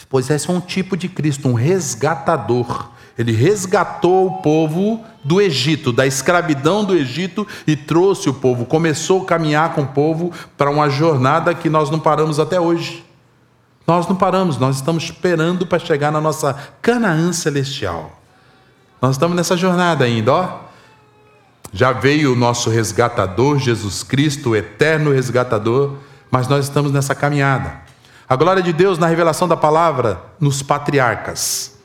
Pois 0.08 0.30
esse 0.30 0.48
é 0.48 0.52
um 0.52 0.60
tipo 0.60 0.96
de 0.96 1.08
Cristo, 1.08 1.48
um 1.48 1.54
resgatador. 1.54 2.90
Ele 3.18 3.32
resgatou 3.32 4.26
o 4.26 4.42
povo 4.42 5.04
do 5.24 5.40
Egito, 5.40 5.92
da 5.92 6.06
escravidão 6.06 6.84
do 6.84 6.94
Egito 6.94 7.46
e 7.66 7.74
trouxe 7.74 8.30
o 8.30 8.34
povo, 8.34 8.64
começou 8.64 9.22
a 9.22 9.26
caminhar 9.26 9.74
com 9.74 9.82
o 9.82 9.88
povo 9.88 10.32
para 10.56 10.70
uma 10.70 10.88
jornada 10.88 11.52
que 11.54 11.68
nós 11.68 11.90
não 11.90 11.98
paramos 11.98 12.38
até 12.38 12.60
hoje. 12.60 13.04
Nós 13.86 14.06
não 14.06 14.14
paramos, 14.14 14.56
nós 14.56 14.76
estamos 14.76 15.04
esperando 15.04 15.66
para 15.66 15.78
chegar 15.78 16.12
na 16.12 16.20
nossa 16.20 16.54
Canaã 16.80 17.32
celestial. 17.32 18.12
Nós 19.02 19.16
estamos 19.16 19.36
nessa 19.36 19.56
jornada 19.56 20.04
ainda, 20.04 20.32
ó. 20.32 20.60
Já 21.72 21.92
veio 21.92 22.32
o 22.32 22.36
nosso 22.36 22.70
resgatador, 22.70 23.58
Jesus 23.58 24.02
Cristo, 24.02 24.50
o 24.50 24.56
eterno 24.56 25.12
resgatador, 25.12 25.96
mas 26.30 26.48
nós 26.48 26.66
estamos 26.66 26.92
nessa 26.92 27.14
caminhada. 27.14 27.87
A 28.28 28.36
glória 28.36 28.62
de 28.62 28.74
Deus 28.74 28.98
na 28.98 29.06
revelação 29.06 29.48
da 29.48 29.56
palavra 29.56 30.20
nos 30.38 30.62
patriarcas. 30.62 31.78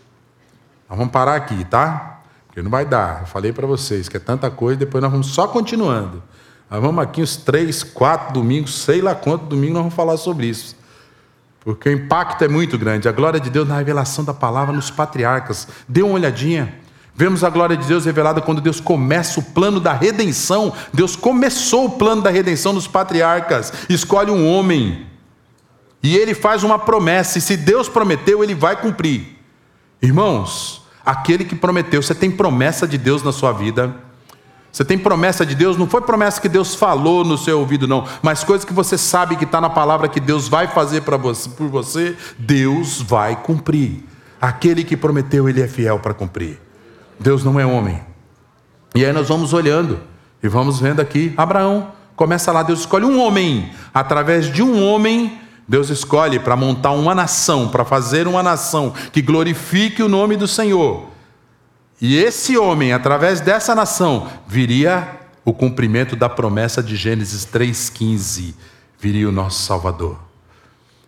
Nós 0.90 0.98
vamos 0.98 1.14
parar 1.14 1.36
aqui, 1.36 1.64
tá? 1.64 2.20
Porque 2.48 2.62
não 2.62 2.70
vai 2.70 2.86
dar. 2.86 3.22
Eu 3.22 3.28
falei 3.28 3.54
para 3.54 3.66
vocês 3.66 4.10
que 4.10 4.18
é 4.18 4.20
tanta 4.20 4.52
coisa, 4.52 4.78
depois 4.78 5.02
nós 5.02 5.10
vamos 5.10 5.28
só 5.28 5.48
continuando. 5.48 6.22
Nós 6.70 6.82
vamos 6.82 7.02
aqui 7.02 7.22
uns 7.22 7.38
três, 7.38 7.82
quatro 7.82 8.34
domingos, 8.34 8.82
sei 8.82 9.02
lá 9.02 9.16
quanto 9.16 9.46
domingo 9.46 9.76
nós 9.76 9.84
vamos 9.84 9.94
falar 9.94 10.18
sobre 10.18 10.48
isso. 10.48 10.76
Porque 11.62 11.88
o 11.88 11.94
impacto 11.94 12.44
é 12.44 12.50
muito 12.50 12.78
grande. 12.78 13.08
A 13.08 13.14
glória 13.14 13.40
de 13.40 13.50
Deus 13.50 13.66
na 13.66 13.78
revelação 13.78 14.26
da 14.26 14.34
palavra 14.34 14.76
nos 14.76 14.92
patriarcas. 14.92 15.66
Dê 15.88 16.02
uma 16.02 16.16
olhadinha. 16.16 16.76
Vemos 17.16 17.42
a 17.46 17.50
glória 17.50 17.78
de 17.78 17.88
Deus 17.88 18.04
revelada 18.04 18.42
quando 18.42 18.60
Deus 18.60 18.82
começa 18.82 19.40
o 19.40 19.44
plano 19.44 19.80
da 19.80 19.94
redenção. 19.94 20.74
Deus 20.94 21.16
começou 21.16 21.86
o 21.86 21.92
plano 21.92 22.22
da 22.22 22.30
redenção 22.30 22.74
nos 22.74 22.86
patriarcas. 22.86 23.72
Escolhe 23.88 24.30
um 24.30 24.46
homem 24.46 25.13
e 26.04 26.18
ele 26.18 26.34
faz 26.34 26.64
uma 26.64 26.78
promessa, 26.78 27.38
e 27.38 27.42
se 27.42 27.56
Deus 27.56 27.88
prometeu, 27.88 28.44
ele 28.44 28.54
vai 28.54 28.76
cumprir. 28.76 29.40
Irmãos, 30.02 30.84
aquele 31.06 31.46
que 31.46 31.56
prometeu, 31.56 32.04
você 32.04 32.14
tem 32.14 32.30
promessa 32.30 32.86
de 32.86 32.98
Deus 32.98 33.24
na 33.24 33.32
sua 33.32 33.54
vida. 33.54 33.96
Você 34.70 34.84
tem 34.84 34.98
promessa 34.98 35.46
de 35.46 35.54
Deus, 35.54 35.78
não 35.78 35.88
foi 35.88 36.02
promessa 36.02 36.42
que 36.42 36.50
Deus 36.50 36.74
falou 36.74 37.24
no 37.24 37.38
seu 37.38 37.60
ouvido, 37.60 37.88
não, 37.88 38.06
mas 38.24 38.44
coisa 38.44 38.66
que 38.66 38.74
você 38.74 38.98
sabe 38.98 39.36
que 39.36 39.44
está 39.44 39.62
na 39.62 39.70
palavra 39.70 40.08
que 40.08 40.20
Deus 40.20 40.48
vai 40.48 40.68
fazer 40.68 41.02
para 41.02 41.16
você, 41.16 41.48
por 41.48 41.68
você, 41.68 42.18
Deus 42.40 43.00
vai 43.00 43.36
cumprir. 43.36 44.04
Aquele 44.42 44.84
que 44.84 44.98
prometeu, 44.98 45.48
ele 45.48 45.62
é 45.62 45.68
fiel 45.68 46.00
para 46.00 46.14
cumprir. 46.14 46.60
Deus 47.20 47.44
não 47.44 47.60
é 47.60 47.66
homem. 47.66 48.02
E 48.96 49.06
aí 49.06 49.14
nós 49.14 49.30
vamos 49.30 49.54
olhando 49.54 50.00
e 50.42 50.48
vamos 50.48 50.80
vendo 50.80 51.00
aqui, 51.00 51.34
Abraão, 51.38 51.92
começa 52.16 52.52
lá, 52.52 52.64
Deus 52.64 52.80
escolhe 52.80 53.06
um 53.06 53.22
homem, 53.22 53.72
através 53.94 54.52
de 54.52 54.64
um 54.64 54.84
homem, 54.84 55.40
Deus 55.68 55.90
escolhe 55.90 56.40
para 56.40 56.56
montar 56.56 56.92
uma 56.92 57.16
nação, 57.16 57.70
para 57.70 57.86
fazer 57.86 58.28
uma 58.28 58.44
nação 58.44 58.94
que 59.12 59.22
glorifique 59.22 60.04
o 60.04 60.10
nome 60.10 60.36
do 60.36 60.48
Senhor. 60.48 61.08
E 62.02 62.18
esse 62.18 62.58
homem, 62.58 62.92
através 62.92 63.40
dessa 63.40 63.74
nação, 63.74 64.30
viria 64.48 65.20
o 65.46 65.54
cumprimento 65.54 66.16
da 66.16 66.30
promessa 66.30 66.82
de 66.82 66.96
Gênesis 66.96 67.46
3,15: 67.46 68.54
viria 69.00 69.28
o 69.28 69.32
nosso 69.32 69.64
Salvador. 69.64 70.23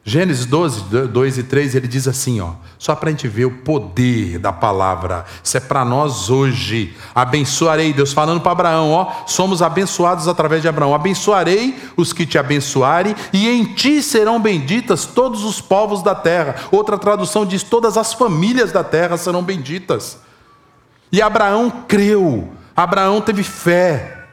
Gênesis 0.08 0.46
12, 0.46 1.08
2 1.08 1.38
e 1.40 1.44
3, 1.44 1.74
ele 1.74 1.88
diz 1.88 2.08
assim, 2.08 2.40
ó, 2.40 2.52
só 2.78 2.94
para 2.94 3.10
a 3.10 3.12
gente 3.12 3.28
ver 3.28 3.46
o 3.46 3.52
poder 3.52 4.38
da 4.38 4.54
palavra, 4.54 5.26
isso 5.44 5.58
é 5.58 5.60
para 5.60 5.84
nós 5.84 6.30
hoje. 6.30 6.96
Abençoarei, 7.16 7.92
Deus 7.92 8.14
falando 8.14 8.40
para 8.40 8.52
Abraão, 8.52 8.92
ó, 8.92 9.26
somos 9.26 9.64
abençoados 9.64 10.28
através 10.28 10.62
de 10.62 10.68
Abraão. 10.68 10.94
Abençoarei 10.94 11.76
os 11.98 12.14
que 12.14 12.24
te 12.24 12.38
abençoarem, 12.38 13.16
e 13.34 13.50
em 13.50 13.74
ti 13.74 14.04
serão 14.04 14.40
benditas 14.40 15.08
todos 15.08 15.44
os 15.44 15.60
povos 15.60 16.04
da 16.04 16.14
terra. 16.14 16.56
Outra 16.72 17.00
tradução 17.00 17.44
diz: 17.44 17.64
todas 17.64 17.98
as 17.98 18.14
famílias 18.14 18.72
da 18.72 18.84
terra 18.84 19.18
serão 19.18 19.42
benditas. 19.42 20.20
E 21.12 21.20
Abraão 21.20 21.84
creu, 21.88 22.52
Abraão 22.76 23.22
teve 23.22 23.42
fé, 23.42 24.28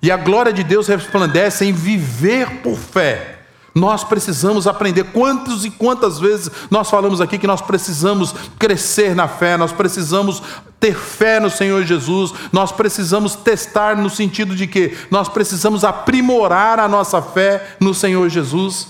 e 0.00 0.10
a 0.10 0.16
glória 0.16 0.54
de 0.54 0.64
Deus 0.64 0.88
resplandece 0.88 1.66
em 1.66 1.72
viver 1.72 2.62
por 2.62 2.78
fé. 2.78 3.31
Nós 3.74 4.04
precisamos 4.04 4.66
aprender. 4.66 5.04
Quantas 5.04 5.64
e 5.64 5.70
quantas 5.70 6.18
vezes 6.18 6.50
nós 6.70 6.90
falamos 6.90 7.20
aqui 7.20 7.38
que 7.38 7.46
nós 7.46 7.60
precisamos 7.62 8.34
crescer 8.58 9.14
na 9.14 9.26
fé, 9.26 9.56
nós 9.56 9.72
precisamos 9.72 10.42
ter 10.78 10.94
fé 10.94 11.40
no 11.40 11.48
Senhor 11.48 11.82
Jesus, 11.84 12.34
nós 12.52 12.72
precisamos 12.72 13.34
testar 13.34 13.96
no 13.96 14.10
sentido 14.10 14.54
de 14.54 14.66
que 14.66 14.96
nós 15.10 15.28
precisamos 15.28 15.84
aprimorar 15.84 16.78
a 16.80 16.88
nossa 16.88 17.22
fé 17.22 17.76
no 17.80 17.94
Senhor 17.94 18.28
Jesus. 18.28 18.88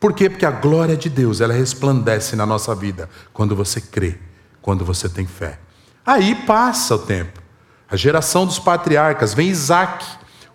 Por 0.00 0.12
quê? 0.12 0.30
Porque 0.30 0.46
a 0.46 0.50
glória 0.50 0.96
de 0.96 1.10
Deus, 1.10 1.40
ela 1.40 1.52
resplandece 1.52 2.36
na 2.36 2.46
nossa 2.46 2.74
vida 2.74 3.10
quando 3.32 3.56
você 3.56 3.80
crê, 3.80 4.18
quando 4.62 4.84
você 4.84 5.08
tem 5.08 5.26
fé. 5.26 5.58
Aí 6.06 6.34
passa 6.34 6.94
o 6.94 6.98
tempo. 6.98 7.42
A 7.90 7.96
geração 7.96 8.46
dos 8.46 8.58
patriarcas, 8.58 9.34
vem 9.34 9.48
Isaac, 9.48 10.06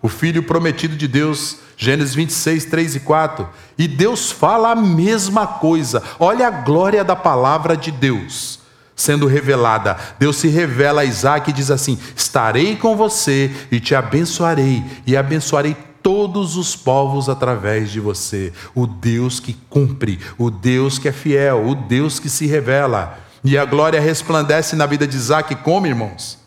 o 0.04 0.08
filho 0.10 0.42
prometido 0.42 0.96
de 0.96 1.08
Deus, 1.08 1.60
Gênesis 1.78 2.14
26, 2.14 2.66
3 2.66 2.96
e 2.96 3.00
4. 3.00 3.48
E 3.78 3.88
Deus 3.88 4.30
fala 4.30 4.72
a 4.72 4.76
mesma 4.76 5.46
coisa. 5.46 6.02
Olha 6.20 6.46
a 6.46 6.50
glória 6.50 7.02
da 7.02 7.16
palavra 7.16 7.74
de 7.74 7.90
Deus 7.90 8.60
sendo 8.94 9.26
revelada. 9.26 9.96
Deus 10.18 10.36
se 10.36 10.48
revela 10.48 11.00
a 11.00 11.04
Isaac 11.06 11.48
e 11.48 11.54
diz 11.54 11.70
assim: 11.70 11.98
Estarei 12.14 12.76
com 12.76 12.94
você 12.94 13.50
e 13.72 13.80
te 13.80 13.94
abençoarei, 13.94 14.84
e 15.06 15.16
abençoarei 15.16 15.74
todos 16.02 16.58
os 16.58 16.76
povos 16.76 17.30
através 17.30 17.90
de 17.90 17.98
você. 17.98 18.52
O 18.74 18.86
Deus 18.86 19.40
que 19.40 19.54
cumpre, 19.70 20.20
o 20.36 20.50
Deus 20.50 20.98
que 20.98 21.08
é 21.08 21.12
fiel, 21.12 21.66
o 21.66 21.74
Deus 21.74 22.18
que 22.18 22.28
se 22.28 22.44
revela. 22.44 23.18
E 23.42 23.56
a 23.56 23.64
glória 23.64 23.98
resplandece 24.02 24.76
na 24.76 24.84
vida 24.84 25.06
de 25.06 25.16
Isaac 25.16 25.54
como, 25.56 25.86
irmãos? 25.86 26.43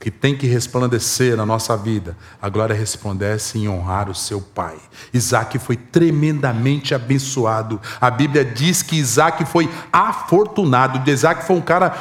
Que 0.00 0.10
tem 0.10 0.34
que 0.34 0.46
resplandecer 0.46 1.36
na 1.36 1.44
nossa 1.44 1.76
vida, 1.76 2.16
a 2.40 2.48
glória 2.48 2.74
resplandece 2.74 3.58
em 3.58 3.68
honrar 3.68 4.08
o 4.08 4.14
seu 4.14 4.40
pai. 4.40 4.78
Isaac 5.12 5.58
foi 5.58 5.76
tremendamente 5.76 6.94
abençoado. 6.94 7.78
A 8.00 8.10
Bíblia 8.10 8.42
diz 8.42 8.82
que 8.82 8.96
Isaac 8.96 9.44
foi 9.44 9.68
afortunado. 9.92 11.08
Isaac 11.08 11.44
foi 11.44 11.56
um 11.56 11.60
cara 11.60 11.94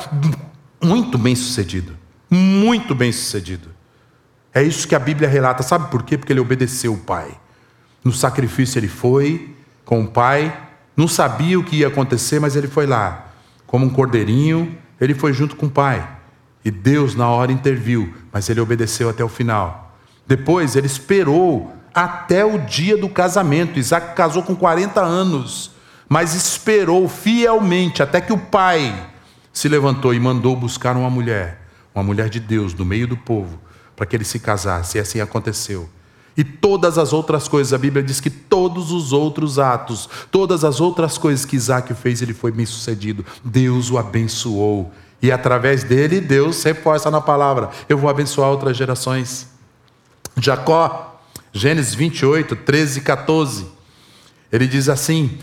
muito 0.81 1.17
bem 1.17 1.35
sucedido. 1.35 1.97
Muito 2.29 2.95
bem 2.95 3.11
sucedido. 3.11 3.67
É 4.53 4.63
isso 4.63 4.87
que 4.87 4.95
a 4.95 4.99
Bíblia 4.99 5.27
relata. 5.27 5.61
Sabe 5.61 5.91
por 5.91 6.01
quê? 6.03 6.17
Porque 6.17 6.31
ele 6.31 6.39
obedeceu 6.39 6.93
o 6.93 6.97
pai. 6.97 7.29
No 8.01 8.13
sacrifício 8.13 8.79
ele 8.79 8.87
foi 8.87 9.53
com 9.83 10.03
o 10.03 10.07
pai, 10.07 10.57
não 10.95 11.07
sabia 11.07 11.59
o 11.59 11.63
que 11.63 11.77
ia 11.77 11.87
acontecer, 11.87 12.39
mas 12.39 12.55
ele 12.55 12.67
foi 12.67 12.87
lá. 12.87 13.27
Como 13.67 13.85
um 13.85 13.89
cordeirinho, 13.89 14.77
ele 15.01 15.13
foi 15.13 15.33
junto 15.33 15.57
com 15.57 15.65
o 15.65 15.69
pai. 15.69 16.18
E 16.63 16.71
Deus, 16.71 17.15
na 17.15 17.29
hora, 17.29 17.51
interviu, 17.51 18.13
mas 18.31 18.49
ele 18.49 18.59
obedeceu 18.59 19.09
até 19.09 19.23
o 19.23 19.29
final. 19.29 19.95
Depois, 20.27 20.75
ele 20.75 20.87
esperou 20.87 21.73
até 21.93 22.45
o 22.45 22.59
dia 22.59 22.97
do 22.97 23.09
casamento. 23.09 23.79
Isaac 23.79 24.15
casou 24.15 24.43
com 24.43 24.55
40 24.55 25.01
anos, 25.01 25.71
mas 26.07 26.33
esperou 26.33 27.07
fielmente 27.07 28.03
até 28.03 28.21
que 28.21 28.33
o 28.33 28.37
pai 28.37 29.09
se 29.51 29.67
levantou 29.67 30.13
e 30.13 30.19
mandou 30.19 30.55
buscar 30.55 30.95
uma 30.95 31.09
mulher, 31.09 31.61
uma 31.93 32.03
mulher 32.03 32.29
de 32.29 32.39
Deus, 32.39 32.73
do 32.73 32.85
meio 32.85 33.07
do 33.07 33.17
povo, 33.17 33.59
para 33.95 34.05
que 34.05 34.15
ele 34.15 34.25
se 34.25 34.39
casasse. 34.39 34.97
E 34.97 35.01
assim 35.01 35.19
aconteceu. 35.19 35.89
E 36.37 36.43
todas 36.43 36.97
as 36.97 37.11
outras 37.11 37.47
coisas, 37.47 37.73
a 37.73 37.77
Bíblia 37.77 38.01
diz 38.01 38.21
que 38.21 38.29
todos 38.29 38.91
os 38.91 39.11
outros 39.11 39.59
atos, 39.59 40.07
todas 40.31 40.63
as 40.63 40.79
outras 40.79 41.17
coisas 41.17 41.43
que 41.43 41.55
Isaac 41.57 41.93
fez, 41.93 42.21
ele 42.21 42.33
foi 42.33 42.51
bem 42.51 42.65
sucedido. 42.65 43.25
Deus 43.43 43.91
o 43.91 43.97
abençoou. 43.97 44.89
E 45.21 45.31
através 45.31 45.83
dele, 45.83 46.21
Deus 46.21 46.63
reforça 46.63 47.11
na 47.11 47.21
palavra: 47.21 47.69
eu 47.87 47.97
vou 47.97 48.09
abençoar 48.09 48.49
outras 48.49 48.77
gerações. 48.77 49.47
Jacó, 50.37 51.19
Gênesis 51.51 51.93
28, 51.93 52.55
13 52.55 52.99
e 52.99 53.01
14. 53.01 53.65
Ele 54.51 54.67
diz 54.67 54.87
assim: 54.87 55.37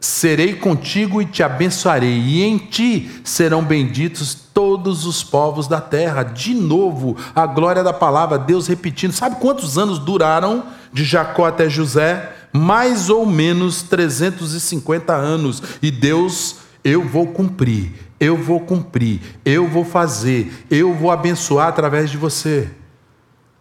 Serei 0.00 0.54
contigo 0.54 1.22
e 1.22 1.26
te 1.26 1.42
abençoarei, 1.42 2.18
e 2.18 2.42
em 2.42 2.58
ti 2.58 3.20
serão 3.24 3.64
benditos 3.64 4.34
todos 4.52 5.06
os 5.06 5.22
povos 5.22 5.66
da 5.66 5.80
terra. 5.80 6.22
De 6.22 6.54
novo, 6.54 7.16
a 7.34 7.46
glória 7.46 7.82
da 7.82 7.92
palavra, 7.92 8.38
Deus 8.38 8.66
repetindo. 8.66 9.12
Sabe 9.12 9.36
quantos 9.36 9.78
anos 9.78 9.98
duraram 9.98 10.64
de 10.92 11.04
Jacó 11.04 11.46
até 11.46 11.70
José? 11.70 12.32
Mais 12.52 13.08
ou 13.08 13.24
menos 13.24 13.82
350 13.82 15.14
anos. 15.14 15.62
E 15.80 15.90
Deus, 15.90 16.56
eu 16.84 17.08
vou 17.08 17.28
cumprir 17.28 17.92
eu 18.22 18.36
vou 18.36 18.60
cumprir, 18.60 19.20
eu 19.44 19.66
vou 19.66 19.84
fazer, 19.84 20.64
eu 20.70 20.94
vou 20.94 21.10
abençoar 21.10 21.66
através 21.66 22.08
de 22.08 22.16
você. 22.16 22.70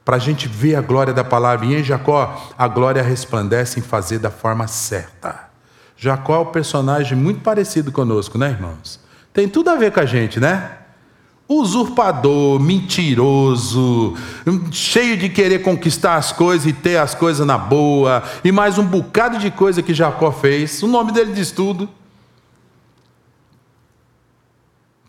Para 0.06 0.18
a 0.18 0.20
gente 0.20 0.48
ver 0.48 0.76
a 0.76 0.82
glória 0.82 1.12
da 1.12 1.24
palavra. 1.24 1.66
E 1.66 1.74
em 1.74 1.84
Jacó, 1.84 2.54
a 2.56 2.68
glória 2.68 3.02
resplandece 3.02 3.80
em 3.80 3.82
fazer 3.82 4.20
da 4.20 4.30
forma 4.30 4.68
certa. 4.68 5.50
Jacó 5.98 6.36
é 6.36 6.40
um 6.42 6.52
personagem 6.52 7.18
muito 7.18 7.42
parecido 7.42 7.92
conosco, 7.92 8.38
né, 8.38 8.52
irmãos? 8.52 9.00
Tem 9.34 9.50
tudo 9.50 9.72
a 9.72 9.76
ver 9.76 9.92
com 9.92 10.00
a 10.00 10.06
gente, 10.06 10.40
né? 10.40 10.74
Usurpador, 11.50 12.60
mentiroso, 12.60 14.16
cheio 14.72 15.18
de 15.18 15.28
querer 15.28 15.64
conquistar 15.64 16.18
as 16.18 16.32
coisas 16.32 16.68
e 16.68 16.74
ter 16.74 16.98
as 16.98 17.16
coisas 17.16 17.48
na 17.48 17.58
boa, 17.58 18.22
e 18.44 18.52
mais 18.52 18.78
um 18.78 18.86
bocado 18.86 19.40
de 19.40 19.50
coisa 19.50 19.82
que 19.82 19.94
Jacó 19.94 20.32
fez. 20.32 20.84
O 20.84 20.88
nome 20.88 21.12
dele 21.12 21.34
diz 21.34 21.50
tudo. 21.50 21.90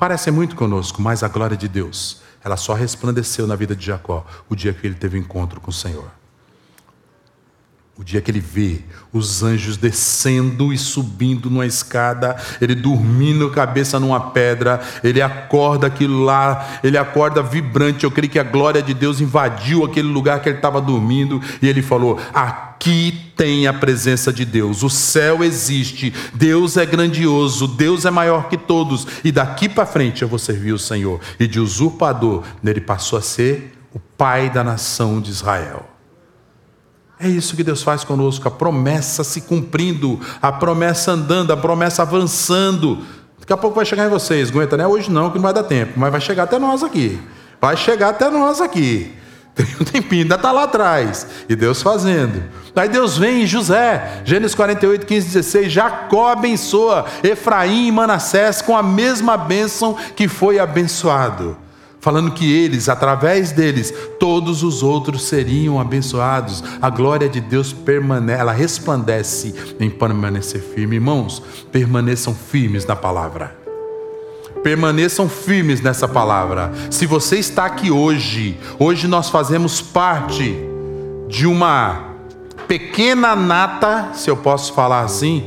Parece 0.02 0.32
muito 0.32 0.56
conosco, 0.56 1.00
mas 1.00 1.22
a 1.22 1.28
glória 1.28 1.56
de 1.56 1.68
Deus, 1.68 2.22
ela 2.42 2.56
só 2.56 2.74
resplandeceu 2.74 3.46
na 3.46 3.54
vida 3.54 3.76
de 3.76 3.86
Jacó 3.86 4.26
o 4.50 4.56
dia 4.56 4.72
que 4.72 4.84
ele 4.84 4.96
teve 4.96 5.16
encontro 5.16 5.60
com 5.60 5.70
o 5.70 5.72
Senhor. 5.72 6.10
O 7.98 8.02
dia 8.02 8.22
que 8.22 8.30
ele 8.30 8.40
vê 8.40 8.80
os 9.12 9.42
anjos 9.42 9.76
descendo 9.76 10.72
e 10.72 10.78
subindo 10.78 11.50
numa 11.50 11.66
escada, 11.66 12.34
ele 12.58 12.74
dormindo 12.74 13.50
cabeça 13.50 14.00
numa 14.00 14.18
pedra, 14.30 14.80
ele 15.04 15.20
acorda 15.20 15.88
aquilo 15.88 16.24
lá, 16.24 16.80
ele 16.82 16.96
acorda 16.96 17.42
vibrante. 17.42 18.04
Eu 18.04 18.10
creio 18.10 18.32
que 18.32 18.38
a 18.38 18.42
glória 18.44 18.82
de 18.82 18.94
Deus 18.94 19.20
invadiu 19.20 19.84
aquele 19.84 20.08
lugar 20.08 20.40
que 20.40 20.48
ele 20.48 20.56
estava 20.56 20.80
dormindo 20.80 21.38
e 21.60 21.68
ele 21.68 21.82
falou: 21.82 22.18
Aqui 22.32 23.30
tem 23.36 23.66
a 23.66 23.74
presença 23.74 24.32
de 24.32 24.46
Deus, 24.46 24.82
o 24.82 24.88
céu 24.88 25.44
existe, 25.44 26.14
Deus 26.32 26.78
é 26.78 26.86
grandioso, 26.86 27.68
Deus 27.68 28.06
é 28.06 28.10
maior 28.10 28.48
que 28.48 28.56
todos, 28.56 29.06
e 29.22 29.30
daqui 29.30 29.68
para 29.68 29.84
frente 29.84 30.22
eu 30.22 30.28
vou 30.28 30.38
servir 30.38 30.72
o 30.72 30.78
Senhor. 30.78 31.20
E 31.38 31.46
de 31.46 31.60
usurpador, 31.60 32.42
ele 32.64 32.80
passou 32.80 33.18
a 33.18 33.22
ser 33.22 33.78
o 33.92 33.98
pai 33.98 34.48
da 34.48 34.64
nação 34.64 35.20
de 35.20 35.30
Israel. 35.30 35.91
É 37.22 37.28
isso 37.28 37.54
que 37.54 37.62
Deus 37.62 37.84
faz 37.84 38.02
conosco, 38.02 38.48
a 38.48 38.50
promessa 38.50 39.22
se 39.22 39.42
cumprindo, 39.42 40.18
a 40.40 40.50
promessa 40.50 41.12
andando, 41.12 41.52
a 41.52 41.56
promessa 41.56 42.02
avançando. 42.02 42.98
Daqui 43.38 43.52
a 43.52 43.56
pouco 43.56 43.76
vai 43.76 43.84
chegar 43.84 44.06
em 44.06 44.10
vocês, 44.10 44.50
aguenta, 44.50 44.76
não 44.76 44.84
é 44.84 44.88
hoje 44.88 45.08
não, 45.08 45.30
que 45.30 45.36
não 45.36 45.42
vai 45.44 45.52
dar 45.52 45.62
tempo, 45.62 45.92
mas 45.94 46.10
vai 46.10 46.20
chegar 46.20 46.42
até 46.42 46.58
nós 46.58 46.82
aqui. 46.82 47.20
Vai 47.60 47.76
chegar 47.76 48.08
até 48.08 48.28
nós 48.28 48.60
aqui. 48.60 49.14
Tem 49.54 49.66
um 49.80 49.84
tempinho, 49.84 50.22
ainda 50.22 50.34
está 50.34 50.50
lá 50.50 50.64
atrás. 50.64 51.24
E 51.48 51.54
Deus 51.54 51.80
fazendo. 51.80 52.42
Aí 52.74 52.88
Deus 52.88 53.16
vem 53.16 53.44
em 53.44 53.46
José, 53.46 54.22
Gênesis 54.24 54.56
48, 54.56 55.06
15, 55.06 55.26
16. 55.28 55.70
Jacó 55.70 56.32
abençoa 56.32 57.06
Efraim 57.22 57.86
e 57.86 57.92
Manassés 57.92 58.60
com 58.60 58.76
a 58.76 58.82
mesma 58.82 59.36
bênção 59.36 59.94
que 60.16 60.26
foi 60.26 60.58
abençoado 60.58 61.56
falando 62.02 62.32
que 62.32 62.52
eles, 62.52 62.88
através 62.88 63.52
deles, 63.52 63.94
todos 64.18 64.64
os 64.64 64.82
outros 64.82 65.22
seriam 65.22 65.80
abençoados. 65.80 66.62
A 66.82 66.90
glória 66.90 67.28
de 67.28 67.40
Deus 67.40 67.72
permanece, 67.72 68.40
ela 68.40 68.50
resplandece 68.50 69.54
em 69.78 69.88
permanecer 69.88 70.60
firme. 70.60 70.96
Irmãos, 70.96 71.40
permaneçam 71.70 72.34
firmes 72.34 72.84
na 72.84 72.96
palavra. 72.96 73.56
Permaneçam 74.64 75.28
firmes 75.28 75.80
nessa 75.80 76.08
palavra. 76.08 76.72
Se 76.90 77.06
você 77.06 77.38
está 77.38 77.66
aqui 77.66 77.92
hoje, 77.92 78.58
hoje 78.80 79.06
nós 79.06 79.30
fazemos 79.30 79.80
parte 79.80 80.56
de 81.28 81.46
uma 81.46 82.16
pequena 82.66 83.36
nata, 83.36 84.10
se 84.12 84.28
eu 84.28 84.36
posso 84.36 84.72
falar 84.72 85.02
assim, 85.02 85.44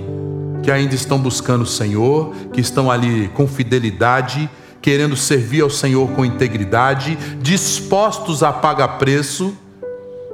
que 0.64 0.72
ainda 0.72 0.96
estão 0.96 1.20
buscando 1.20 1.64
o 1.64 1.68
Senhor, 1.68 2.34
que 2.54 2.62
estão 2.62 2.90
ali 2.90 3.28
com 3.34 3.46
fidelidade 3.46 4.50
querendo 4.86 5.18
servir 5.18 5.62
ao 5.62 5.70
Senhor 5.72 6.08
com 6.12 6.24
integridade, 6.24 7.18
dispostos 7.42 8.44
a 8.44 8.54
pagar 8.54 9.00
preço. 9.00 9.52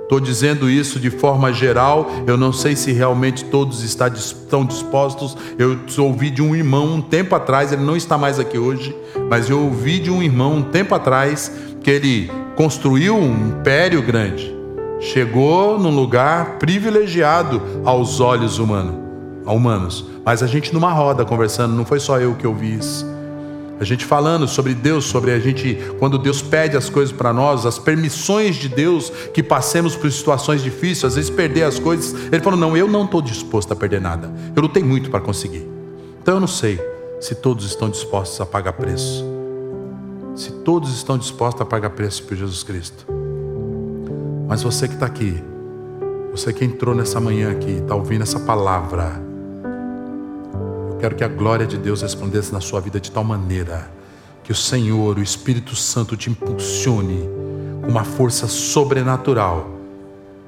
Estou 0.03 0.19
dizendo 0.19 0.69
isso 0.69 0.99
de 0.99 1.09
forma 1.09 1.53
geral, 1.53 2.11
eu 2.27 2.35
não 2.35 2.51
sei 2.51 2.75
se 2.75 2.91
realmente 2.91 3.45
todos 3.45 3.81
estão 3.81 4.65
dispostos. 4.65 5.37
Eu 5.57 5.79
ouvi 5.99 6.29
de 6.29 6.41
um 6.41 6.53
irmão 6.53 6.95
um 6.95 7.01
tempo 7.01 7.33
atrás, 7.33 7.71
ele 7.71 7.81
não 7.81 7.95
está 7.95 8.17
mais 8.17 8.39
aqui 8.39 8.57
hoje, 8.57 8.93
mas 9.29 9.49
eu 9.49 9.57
ouvi 9.57 9.99
de 9.99 10.11
um 10.11 10.21
irmão 10.21 10.55
um 10.55 10.63
tempo 10.63 10.93
atrás 10.93 11.49
que 11.81 11.89
ele 11.89 12.29
construiu 12.57 13.15
um 13.15 13.51
império 13.51 14.01
grande, 14.01 14.53
chegou 14.99 15.79
num 15.79 15.95
lugar 15.95 16.57
privilegiado 16.59 17.61
aos 17.85 18.19
olhos 18.19 18.59
humanos, 18.59 18.95
humanos. 19.45 20.06
Mas 20.25 20.43
a 20.43 20.47
gente 20.47 20.73
numa 20.73 20.91
roda 20.91 21.23
conversando, 21.23 21.73
não 21.73 21.85
foi 21.85 22.02
só 22.02 22.19
eu 22.19 22.35
que 22.35 22.45
ouvi 22.45 22.75
isso. 22.75 23.10
A 23.82 23.84
gente 23.84 24.06
falando 24.06 24.48
sobre 24.48 24.75
Deus, 24.75 25.06
sobre 25.06 25.32
a 25.32 25.40
gente, 25.40 25.75
quando 25.98 26.19
Deus 26.19 26.40
pede 26.40 26.77
as 26.77 26.88
coisas 26.88 27.12
para 27.12 27.34
nós, 27.34 27.65
as 27.65 27.79
permissões 27.79 28.56
de 28.56 28.69
Deus 28.69 29.12
que 29.34 29.42
passemos 29.42 29.96
por 29.96 30.12
situações 30.12 30.62
difíceis, 30.62 31.06
às 31.06 31.15
vezes 31.15 31.32
perder 31.32 31.63
as 31.63 31.79
coisas. 31.79 32.13
Ele 32.32 32.44
falou: 32.44 32.60
Não, 32.60 32.77
eu 32.77 32.88
não 32.88 33.06
estou 33.06 33.23
disposto 33.23 33.73
a 33.73 33.75
perder 33.75 34.00
nada. 34.00 34.32
Eu 34.56 34.62
lutei 34.62 34.84
muito 34.84 35.10
para 35.10 35.19
conseguir. 35.19 35.67
Então 36.21 36.36
eu 36.36 36.40
não 36.40 36.48
sei 36.48 36.79
se 37.19 37.34
todos 37.34 37.65
estão 37.65 37.90
dispostos 37.90 38.40
a 38.40 38.46
pagar 38.46 38.73
preço. 38.73 39.25
Se 40.36 40.52
todos 40.52 40.94
estão 40.94 41.17
dispostos 41.17 41.63
a 41.63 41.65
pagar 41.65 41.90
preço 41.90 42.21
por 42.21 42.38
Jesus 42.38 42.62
Cristo. 42.62 43.08
Mas 44.48 44.62
você 44.62 44.88
que 44.88 44.94
está 44.94 45.08
aqui, 45.08 45.44
você 46.32 46.54
que 46.54 46.63
entrou 46.63 46.94
nessa 46.94 47.19
manhã 47.19 47.50
aqui, 47.50 47.71
está 47.71 47.96
ouvindo 47.96 48.21
essa 48.21 48.40
palavra, 48.42 49.19
Quero 51.02 51.15
que 51.15 51.23
a 51.23 51.27
glória 51.27 51.65
de 51.65 51.79
Deus 51.79 52.04
resplandeça 52.04 52.54
na 52.54 52.62
sua 52.62 52.79
vida 52.79 52.99
de 52.99 53.10
tal 53.10 53.23
maneira 53.23 53.91
que 54.43 54.52
o 54.52 54.56
Senhor, 54.56 55.17
o 55.17 55.23
Espírito 55.23 55.75
Santo, 55.75 56.15
te 56.15 56.29
impulsione 56.29 57.27
com 57.81 57.89
uma 57.89 58.04
força 58.04 58.47
sobrenatural 58.47 59.67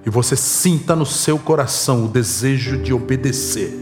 e 0.05 0.11
você 0.11 0.35
sinta 0.35 0.95
no 0.95 1.07
seu 1.07 1.39
coração 1.39 2.05
o 2.05 2.07
desejo 2.07 2.77
de 2.77 2.93
obedecer, 2.93 3.73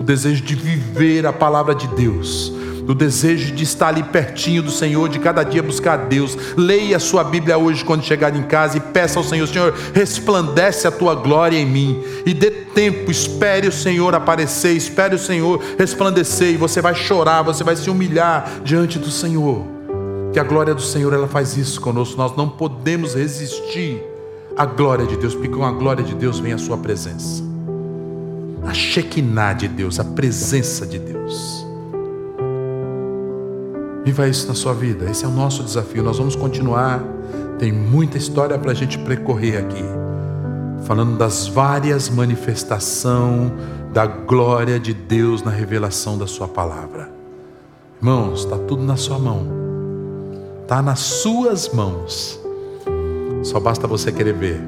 o 0.00 0.02
desejo 0.02 0.42
de 0.42 0.56
viver 0.56 1.24
a 1.24 1.32
palavra 1.32 1.72
de 1.72 1.86
Deus, 1.86 2.52
o 2.88 2.94
desejo 2.94 3.54
de 3.54 3.64
estar 3.64 3.88
ali 3.88 4.02
pertinho 4.02 4.62
do 4.62 4.70
Senhor, 4.70 5.10
de 5.10 5.18
cada 5.18 5.42
dia 5.42 5.62
buscar 5.62 5.92
a 5.92 5.96
Deus. 6.04 6.36
Leia 6.56 6.96
a 6.96 7.00
sua 7.00 7.22
Bíblia 7.22 7.58
hoje 7.58 7.84
quando 7.84 8.02
chegar 8.02 8.34
em 8.34 8.42
casa 8.42 8.78
e 8.78 8.80
peça 8.80 9.18
ao 9.18 9.24
Senhor: 9.24 9.46
Senhor, 9.46 9.74
resplandece 9.92 10.88
a 10.88 10.90
tua 10.90 11.14
glória 11.14 11.58
em 11.58 11.66
mim 11.66 12.02
e 12.24 12.32
dê 12.32 12.50
tempo, 12.50 13.10
espere 13.10 13.68
o 13.68 13.72
Senhor 13.72 14.14
aparecer, 14.14 14.74
espere 14.74 15.14
o 15.14 15.18
Senhor 15.18 15.62
resplandecer 15.78 16.54
e 16.54 16.56
você 16.56 16.80
vai 16.80 16.94
chorar, 16.94 17.42
você 17.42 17.62
vai 17.62 17.76
se 17.76 17.90
humilhar 17.90 18.62
diante 18.64 18.98
do 18.98 19.10
Senhor. 19.10 19.66
Que 20.32 20.40
a 20.40 20.44
glória 20.44 20.74
do 20.74 20.82
Senhor 20.82 21.12
ela 21.12 21.28
faz 21.28 21.58
isso 21.58 21.80
conosco, 21.82 22.16
nós 22.16 22.34
não 22.36 22.48
podemos 22.48 23.14
resistir 23.14 24.02
à 24.56 24.64
glória 24.64 25.06
de 25.06 25.16
Deus, 25.18 25.34
porque 25.34 25.48
com 25.48 25.64
a 25.64 25.72
glória 25.72 26.02
de 26.02 26.14
Deus 26.14 26.38
vem 26.38 26.54
a 26.54 26.58
sua 26.58 26.78
presença. 26.78 27.42
A 28.66 28.72
Shekinah 28.72 29.52
de 29.52 29.68
Deus, 29.68 30.00
a 30.00 30.04
presença 30.04 30.86
de 30.86 30.98
Deus. 30.98 31.67
Viva 34.08 34.26
isso 34.26 34.48
na 34.48 34.54
sua 34.54 34.72
vida, 34.72 35.04
esse 35.10 35.26
é 35.26 35.28
o 35.28 35.30
nosso 35.30 35.62
desafio. 35.62 36.02
Nós 36.02 36.16
vamos 36.16 36.34
continuar, 36.34 37.04
tem 37.58 37.70
muita 37.70 38.16
história 38.16 38.58
para 38.58 38.70
a 38.70 38.74
gente 38.74 38.98
percorrer 39.00 39.58
aqui, 39.58 39.84
falando 40.86 41.18
das 41.18 41.46
várias 41.46 42.08
manifestações 42.08 43.52
da 43.92 44.06
glória 44.06 44.80
de 44.80 44.94
Deus 44.94 45.42
na 45.42 45.50
revelação 45.50 46.16
da 46.16 46.26
Sua 46.26 46.48
palavra. 46.48 47.10
Irmãos, 48.00 48.44
está 48.44 48.56
tudo 48.56 48.82
na 48.82 48.96
sua 48.96 49.18
mão, 49.18 49.46
está 50.62 50.80
nas 50.80 51.00
suas 51.00 51.68
mãos. 51.68 52.40
Só 53.42 53.60
basta 53.60 53.86
você 53.86 54.10
querer 54.10 54.32
ver. 54.32 54.58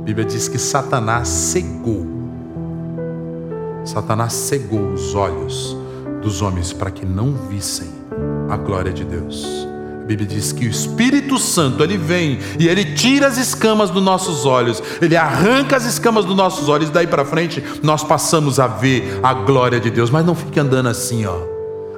A 0.00 0.04
Bíblia 0.04 0.26
diz 0.26 0.48
que 0.48 0.58
Satanás 0.58 1.28
cegou. 1.28 2.04
Satanás 3.84 4.32
cegou 4.32 4.92
os 4.92 5.14
olhos 5.14 5.76
dos 6.20 6.42
homens 6.42 6.72
para 6.72 6.90
que 6.90 7.06
não 7.06 7.32
vissem 7.48 8.01
a 8.52 8.56
glória 8.56 8.92
de 8.92 9.02
Deus. 9.02 9.66
A 10.02 10.04
Bíblia 10.04 10.28
diz 10.28 10.52
que 10.52 10.66
o 10.66 10.70
Espírito 10.70 11.38
Santo 11.38 11.82
ele 11.82 11.96
vem 11.96 12.38
e 12.58 12.68
ele 12.68 12.84
tira 12.84 13.26
as 13.26 13.38
escamas 13.38 13.88
dos 13.88 14.02
nossos 14.02 14.44
olhos, 14.44 14.82
ele 15.00 15.16
arranca 15.16 15.76
as 15.76 15.86
escamas 15.86 16.26
dos 16.26 16.36
nossos 16.36 16.68
olhos, 16.68 16.90
daí 16.90 17.06
para 17.06 17.24
frente 17.24 17.64
nós 17.82 18.04
passamos 18.04 18.60
a 18.60 18.66
ver 18.66 19.20
a 19.22 19.32
glória 19.32 19.80
de 19.80 19.90
Deus. 19.90 20.10
Mas 20.10 20.26
não 20.26 20.34
fique 20.34 20.60
andando 20.60 20.90
assim, 20.90 21.24
ó. 21.24 21.50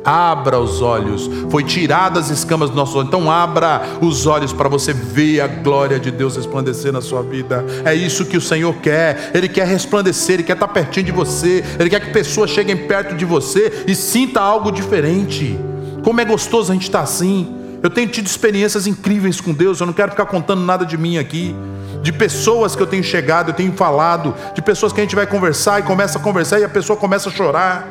Abra 0.04 0.60
os 0.60 0.82
olhos, 0.82 1.28
foi 1.50 1.64
tirada 1.64 2.20
as 2.20 2.28
escamas 2.30 2.68
dos 2.68 2.76
nossos 2.76 2.94
olhos, 2.94 3.08
então 3.08 3.28
abra 3.28 3.82
os 4.00 4.26
olhos 4.26 4.52
para 4.52 4.68
você 4.68 4.92
ver 4.92 5.40
a 5.40 5.48
glória 5.48 5.98
de 5.98 6.10
Deus 6.10 6.36
resplandecer 6.36 6.92
na 6.92 7.00
sua 7.00 7.22
vida. 7.22 7.64
É 7.86 7.94
isso 7.94 8.26
que 8.26 8.36
o 8.36 8.40
Senhor 8.40 8.74
quer, 8.76 9.32
Ele 9.34 9.48
quer 9.48 9.66
resplandecer, 9.66 10.34
Ele 10.34 10.42
quer 10.44 10.52
estar 10.52 10.68
pertinho 10.68 11.06
de 11.06 11.12
você, 11.12 11.64
Ele 11.80 11.90
quer 11.90 12.00
que 12.00 12.12
pessoas 12.12 12.50
cheguem 12.50 12.76
perto 12.86 13.16
de 13.16 13.24
você 13.24 13.84
e 13.88 13.94
sinta 13.94 14.40
algo 14.40 14.70
diferente. 14.70 15.58
Como 16.04 16.20
é 16.20 16.24
gostoso 16.24 16.70
a 16.70 16.74
gente 16.74 16.82
estar 16.82 17.00
assim. 17.00 17.56
Eu 17.82 17.90
tenho 17.90 18.08
tido 18.08 18.26
experiências 18.26 18.86
incríveis 18.86 19.40
com 19.40 19.52
Deus, 19.52 19.80
eu 19.80 19.86
não 19.86 19.92
quero 19.92 20.10
ficar 20.10 20.26
contando 20.26 20.62
nada 20.62 20.86
de 20.86 20.96
mim 20.96 21.18
aqui. 21.18 21.56
De 22.02 22.12
pessoas 22.12 22.76
que 22.76 22.82
eu 22.82 22.86
tenho 22.86 23.02
chegado, 23.02 23.50
eu 23.50 23.54
tenho 23.54 23.72
falado, 23.72 24.34
de 24.54 24.60
pessoas 24.60 24.92
que 24.92 25.00
a 25.00 25.04
gente 25.04 25.16
vai 25.16 25.26
conversar 25.26 25.80
e 25.80 25.82
começa 25.82 26.18
a 26.18 26.20
conversar 26.20 26.60
e 26.60 26.64
a 26.64 26.68
pessoa 26.68 26.98
começa 26.98 27.30
a 27.30 27.32
chorar. 27.32 27.88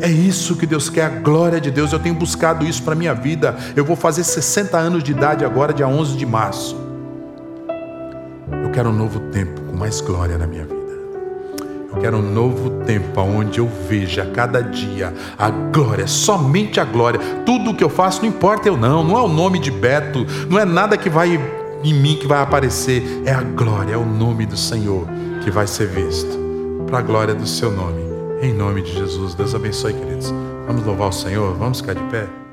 É 0.00 0.08
isso 0.08 0.56
que 0.56 0.66
Deus 0.66 0.88
quer, 0.90 1.04
a 1.04 1.08
glória 1.08 1.60
de 1.60 1.70
Deus. 1.70 1.92
Eu 1.92 1.98
tenho 1.98 2.14
buscado 2.14 2.64
isso 2.64 2.82
para 2.82 2.94
minha 2.94 3.14
vida. 3.14 3.56
Eu 3.76 3.84
vou 3.84 3.96
fazer 3.96 4.24
60 4.24 4.76
anos 4.76 5.02
de 5.02 5.12
idade 5.12 5.44
agora, 5.44 5.72
dia 5.72 5.86
11 5.86 6.16
de 6.16 6.26
março. 6.26 6.76
Eu 8.62 8.70
quero 8.70 8.90
um 8.90 8.92
novo 8.92 9.20
tempo 9.30 9.60
com 9.62 9.76
mais 9.76 10.00
glória 10.00 10.36
na 10.36 10.46
minha 10.46 10.64
vida. 10.64 10.83
Quero 12.00 12.18
um 12.18 12.22
novo 12.22 12.70
tempo 12.84 13.20
onde 13.20 13.58
eu 13.58 13.70
veja 13.88 14.26
cada 14.26 14.60
dia 14.60 15.14
a 15.38 15.50
glória, 15.50 16.06
somente 16.06 16.80
a 16.80 16.84
glória. 16.84 17.20
Tudo 17.46 17.70
o 17.70 17.74
que 17.74 17.84
eu 17.84 17.88
faço 17.88 18.22
não 18.22 18.28
importa 18.28 18.68
eu 18.68 18.76
não, 18.76 19.04
não 19.04 19.16
é 19.16 19.22
o 19.22 19.28
nome 19.28 19.58
de 19.58 19.70
Beto, 19.70 20.26
não 20.48 20.58
é 20.58 20.64
nada 20.64 20.96
que 20.96 21.08
vai 21.08 21.40
em 21.82 21.94
mim 21.94 22.16
que 22.16 22.26
vai 22.26 22.40
aparecer, 22.40 23.22
é 23.26 23.32
a 23.32 23.42
glória, 23.42 23.92
é 23.92 23.96
o 23.96 24.06
nome 24.06 24.46
do 24.46 24.56
Senhor 24.56 25.06
que 25.42 25.50
vai 25.50 25.66
ser 25.66 25.86
visto. 25.88 26.42
Para 26.86 26.98
a 26.98 27.02
glória 27.02 27.34
do 27.34 27.46
seu 27.46 27.70
nome. 27.70 28.02
Em 28.40 28.52
nome 28.52 28.82
de 28.82 28.92
Jesus. 28.92 29.34
Deus 29.34 29.54
abençoe, 29.54 29.94
queridos. 29.94 30.32
Vamos 30.66 30.84
louvar 30.84 31.08
o 31.08 31.12
Senhor, 31.12 31.54
vamos 31.56 31.80
ficar 31.80 31.94
de 31.94 32.02
pé. 32.04 32.43